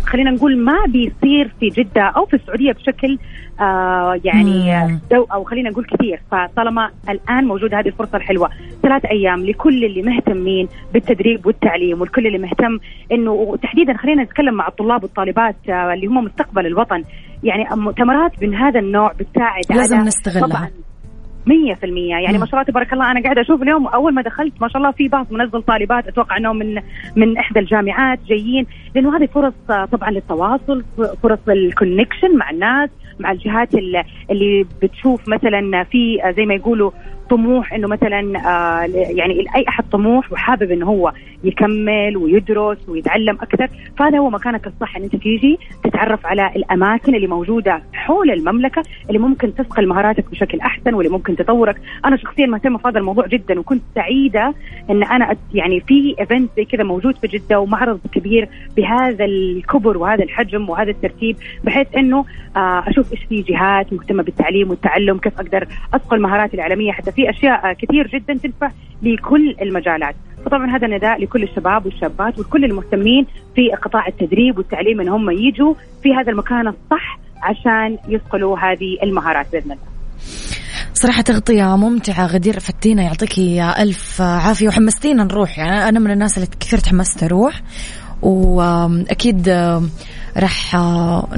خلينا 0.07 0.31
نقول 0.31 0.59
ما 0.59 0.85
بيصير 0.89 1.55
في 1.61 1.69
جدة 1.69 2.03
أو 2.03 2.25
في 2.25 2.35
السعودية 2.35 2.73
بشكل 2.73 3.19
آه 3.61 4.21
يعني 4.25 4.99
دو 5.11 5.27
أو 5.33 5.45
خلينا 5.45 5.71
نقول 5.71 5.85
كثير. 5.85 6.21
فطالما 6.31 6.91
الآن 7.09 7.45
موجودة 7.45 7.79
هذه 7.81 7.87
الفرصة 7.87 8.17
الحلوة 8.17 8.49
ثلاث 8.83 9.05
أيام 9.05 9.45
لكل 9.45 9.85
اللي 9.85 10.03
مهتمين 10.03 10.69
بالتدريب 10.95 11.47
والتعليم 11.47 12.01
والكل 12.01 12.27
اللي 12.27 12.39
مهتم 12.39 12.79
إنه 13.13 13.57
تحديدا 13.63 13.97
خلينا 13.97 14.23
نتكلم 14.23 14.55
مع 14.55 14.69
الطلاب 14.69 15.03
والطالبات 15.03 15.57
آه 15.69 15.93
اللي 15.95 16.07
هم 16.07 16.25
مستقبل 16.25 16.67
الوطن. 16.67 17.05
يعني 17.43 17.65
مؤتمرات 17.77 18.43
من 18.43 18.55
هذا 18.55 18.81
النوع 18.81 19.13
بتساعد 19.13 19.63
لازم 19.71 19.97
نستغلها. 19.97 20.71
طبعا 21.47 21.57
مية 21.57 21.75
في 21.75 21.87
المية. 21.87 22.17
يعني 22.17 22.39
ما 22.39 22.47
شاء 22.47 22.55
الله 22.55 22.63
تبارك 22.63 22.93
الله 22.93 23.11
أنا 23.11 23.23
قاعدة 23.23 23.41
أشوف 23.41 23.63
اليوم 23.63 23.87
أول 23.87 24.15
ما 24.15 24.23
دخلت 24.23 24.53
ما 24.61 24.69
شاء 24.69 24.77
الله 24.77 24.91
في 24.91 25.09
بعض 25.09 25.27
منزل 25.31 25.63
طالبات 25.63 26.09
أتوقع 26.09 26.37
أنهم 26.37 26.57
من 26.57 26.83
من 27.17 27.37
إحدى 27.39 27.61
الجامعات 27.61 28.19
جايين. 28.29 28.67
لأنه 28.95 29.17
هذه 29.17 29.27
فرص 29.27 29.53
طبعا 29.69 30.11
للتواصل 30.11 30.85
فرص 31.23 31.39
للكونكشن 31.47 32.37
مع 32.37 32.51
الناس 32.51 32.91
مع 33.21 33.33
الجهات 33.33 33.75
اللي 34.31 34.67
بتشوف 34.83 35.29
مثلا 35.29 35.85
في 35.85 36.19
زي 36.37 36.47
ما 36.47 36.55
يقولوا 36.55 36.91
طموح 37.31 37.73
إنه 37.73 37.89
مثلا 37.89 38.39
آه 38.39 38.83
يعني 38.95 39.47
أي 39.57 39.65
أحد 39.69 39.85
طموح 39.93 40.33
وحابب 40.33 40.71
إنه 40.71 40.87
هو 40.87 41.13
يكمل 41.45 42.17
ويدرس 42.17 42.89
ويتعلم 42.89 43.35
أكثر 43.35 43.69
فهذا 43.99 44.19
هو 44.19 44.31
مكانك 44.31 44.67
الصح 44.67 44.97
إن 44.97 45.03
أنت 45.03 45.17
تيجي 45.17 45.59
تتعرف 45.85 46.27
على 46.27 46.51
الأماكن 46.57 47.15
اللي 47.15 47.27
موجودة 47.27 47.83
حول 47.93 48.31
المملكة 48.31 48.83
اللي 49.09 49.19
ممكن 49.19 49.55
تثقل 49.55 49.87
مهاراتك 49.87 50.31
بشكل 50.31 50.61
أحسن 50.61 50.95
واللي 50.95 51.11
ممكن 51.13 51.37
تطورك. 51.37 51.81
أنا 52.05 52.17
شخصيا 52.17 52.47
مهتمه 52.47 52.79
في 52.79 52.89
هذا 52.89 52.99
الموضوع 52.99 53.27
جدا 53.27 53.61
وكنت 53.61 53.83
سعيدة 53.95 54.55
إن 54.91 55.03
أنا 55.03 55.37
يعني 55.55 55.81
في 55.81 56.15
ايفنت 56.21 56.51
زي 56.57 56.65
كذا 56.65 56.85
موجود 56.85 57.17
في 57.17 57.27
جدة 57.27 57.61
ومعرض 57.61 58.01
كبير 58.13 58.49
بهذا 58.77 59.25
الكبر 59.25 59.99
وهذا 59.99 60.25
الحجم 60.25 60.71
وهذا 60.71 60.91
الترتيب 60.91 61.37
بحيث 61.65 61.87
إنه 61.97 62.25
آه 62.57 62.85
أشوف 62.89 63.13
إيش 63.13 63.25
في 63.25 63.43
جهات 63.43 63.93
مهتمة 63.93 64.23
بالتعليم 64.23 64.71
والتعلم 64.71 65.19
كيف 65.19 65.41
أقدر 65.41 65.67
أثقل 65.95 66.21
مهاراتي 66.21 66.57
العلميه 66.57 66.93
حتى 66.93 67.13
في 67.17 67.31
أشياء 67.31 67.73
كثير 67.73 68.07
جدا 68.07 68.35
تنفع 68.35 68.71
لكل 69.03 69.57
المجالات. 69.63 70.15
فطبعا 70.45 70.77
هذا 70.77 70.87
نداء 70.87 71.23
لكل 71.23 71.43
الشباب 71.43 71.87
والشابات 71.87 72.39
وكل 72.39 72.65
المهتمين 72.65 73.27
في 73.55 73.71
قطاع 73.83 74.07
التدريب 74.07 74.59
والتعليم 74.59 75.01
إن 75.01 75.09
هم 75.09 75.31
يجوا 75.31 75.75
في 76.03 76.15
هذا 76.15 76.33
المكان 76.33 76.69
الصح 76.69 77.19
عشان 77.43 77.99
يثقلوا 78.09 78.59
هذه 78.59 78.99
المهارات 79.03 79.53
بإذن 79.53 79.73
الله. 79.73 79.85
صراحة 80.95 81.23
تغطية 81.23 81.77
ممتعة 81.77 82.27
غدير 82.27 82.61
فتينا 82.61 83.03
يعطيك 83.03 83.39
ألف 83.79 84.21
عافية. 84.21 84.69
وحمستينا 84.69 85.25
نروح. 85.25 85.59
يعني 85.59 85.89
أنا 85.89 86.01
من 86.01 86.11
الناس 86.11 86.39
اللي 86.39 86.49
كثير 86.61 86.79
تحمست 86.79 87.23
أروح. 87.23 87.63
وأكيد 88.23 89.49
راح 90.39 90.75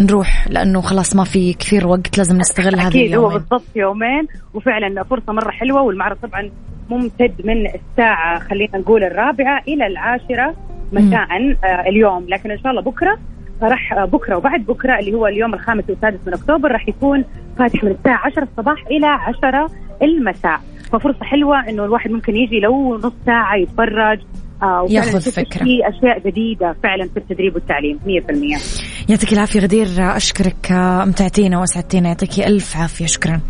نروح 0.01 0.49
لأنه 0.51 0.80
خلاص 0.80 1.16
ما 1.16 1.24
في 1.24 1.53
كثير 1.53 1.86
وقت 1.86 2.18
لازم 2.18 2.36
نستغل 2.36 2.80
هذه 2.80 2.88
أكيد 2.88 3.14
هو 3.14 3.28
بالضبط 3.28 3.76
يومين 3.76 4.26
وفعلا 4.55 5.03
فرصة 5.03 5.32
مرة 5.32 5.51
حلوة 5.51 5.82
والمعرض 5.82 6.16
طبعا 6.16 6.51
ممتد 6.90 7.34
من 7.44 7.66
الساعة 7.66 8.38
خلينا 8.38 8.78
نقول 8.78 9.05
الرابعة 9.05 9.62
إلى 9.68 9.86
العاشرة 9.86 10.55
مساء 10.92 11.57
آه 11.64 11.88
اليوم. 11.88 12.26
لكن 12.28 12.51
إن 12.51 12.59
شاء 12.59 12.70
الله 12.70 12.82
بكرة 12.82 13.18
راح 13.62 14.05
بكرة 14.05 14.36
وبعد 14.36 14.61
بكرة 14.61 14.99
اللي 14.99 15.14
هو 15.14 15.26
اليوم 15.26 15.55
الخامس 15.55 15.84
والسادس 15.88 16.18
من 16.26 16.34
أكتوبر 16.34 16.72
راح 16.72 16.88
يكون 16.88 17.24
فاتح 17.59 17.84
من 17.84 17.90
الساعة 17.90 18.26
10 18.26 18.42
الصباح 18.42 18.86
إلى 18.90 19.07
10 19.07 19.70
المساء. 20.03 20.61
ففرصة 20.92 21.24
حلوة 21.24 21.68
إنه 21.68 21.84
الواحد 21.84 22.11
ممكن 22.11 22.36
يجي 22.36 22.61
لو 22.61 22.99
نص 22.99 23.12
ساعة 23.26 23.57
يتفرج 23.57 24.20
آه 24.62 24.86
ياخذ 24.90 25.20
فكرة. 25.20 25.64
في 25.64 25.80
أشياء 25.88 26.18
جديدة 26.30 26.76
فعلا 26.82 27.09
في 27.09 27.16
التدريب 27.16 27.54
والتعليم 27.54 27.98
100% 28.06 29.09
يعطيك 29.09 29.32
العافية 29.32 29.61
غدير 29.61 29.86
أشكرك 29.98 30.72
امتعتينا 30.72 31.59
وأسعدتينا 31.61 32.09
يعطيك 32.09 32.40
ألف 32.40 32.76
عافية 32.76 33.06
شكرا. 33.06 33.40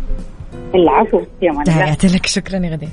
العفو 0.75 1.21
يا 1.41 1.63
تحياتي 1.63 2.07
لك 2.07 2.25
شكرا 2.25 2.57
يا 2.57 2.69
غدير. 2.69 2.89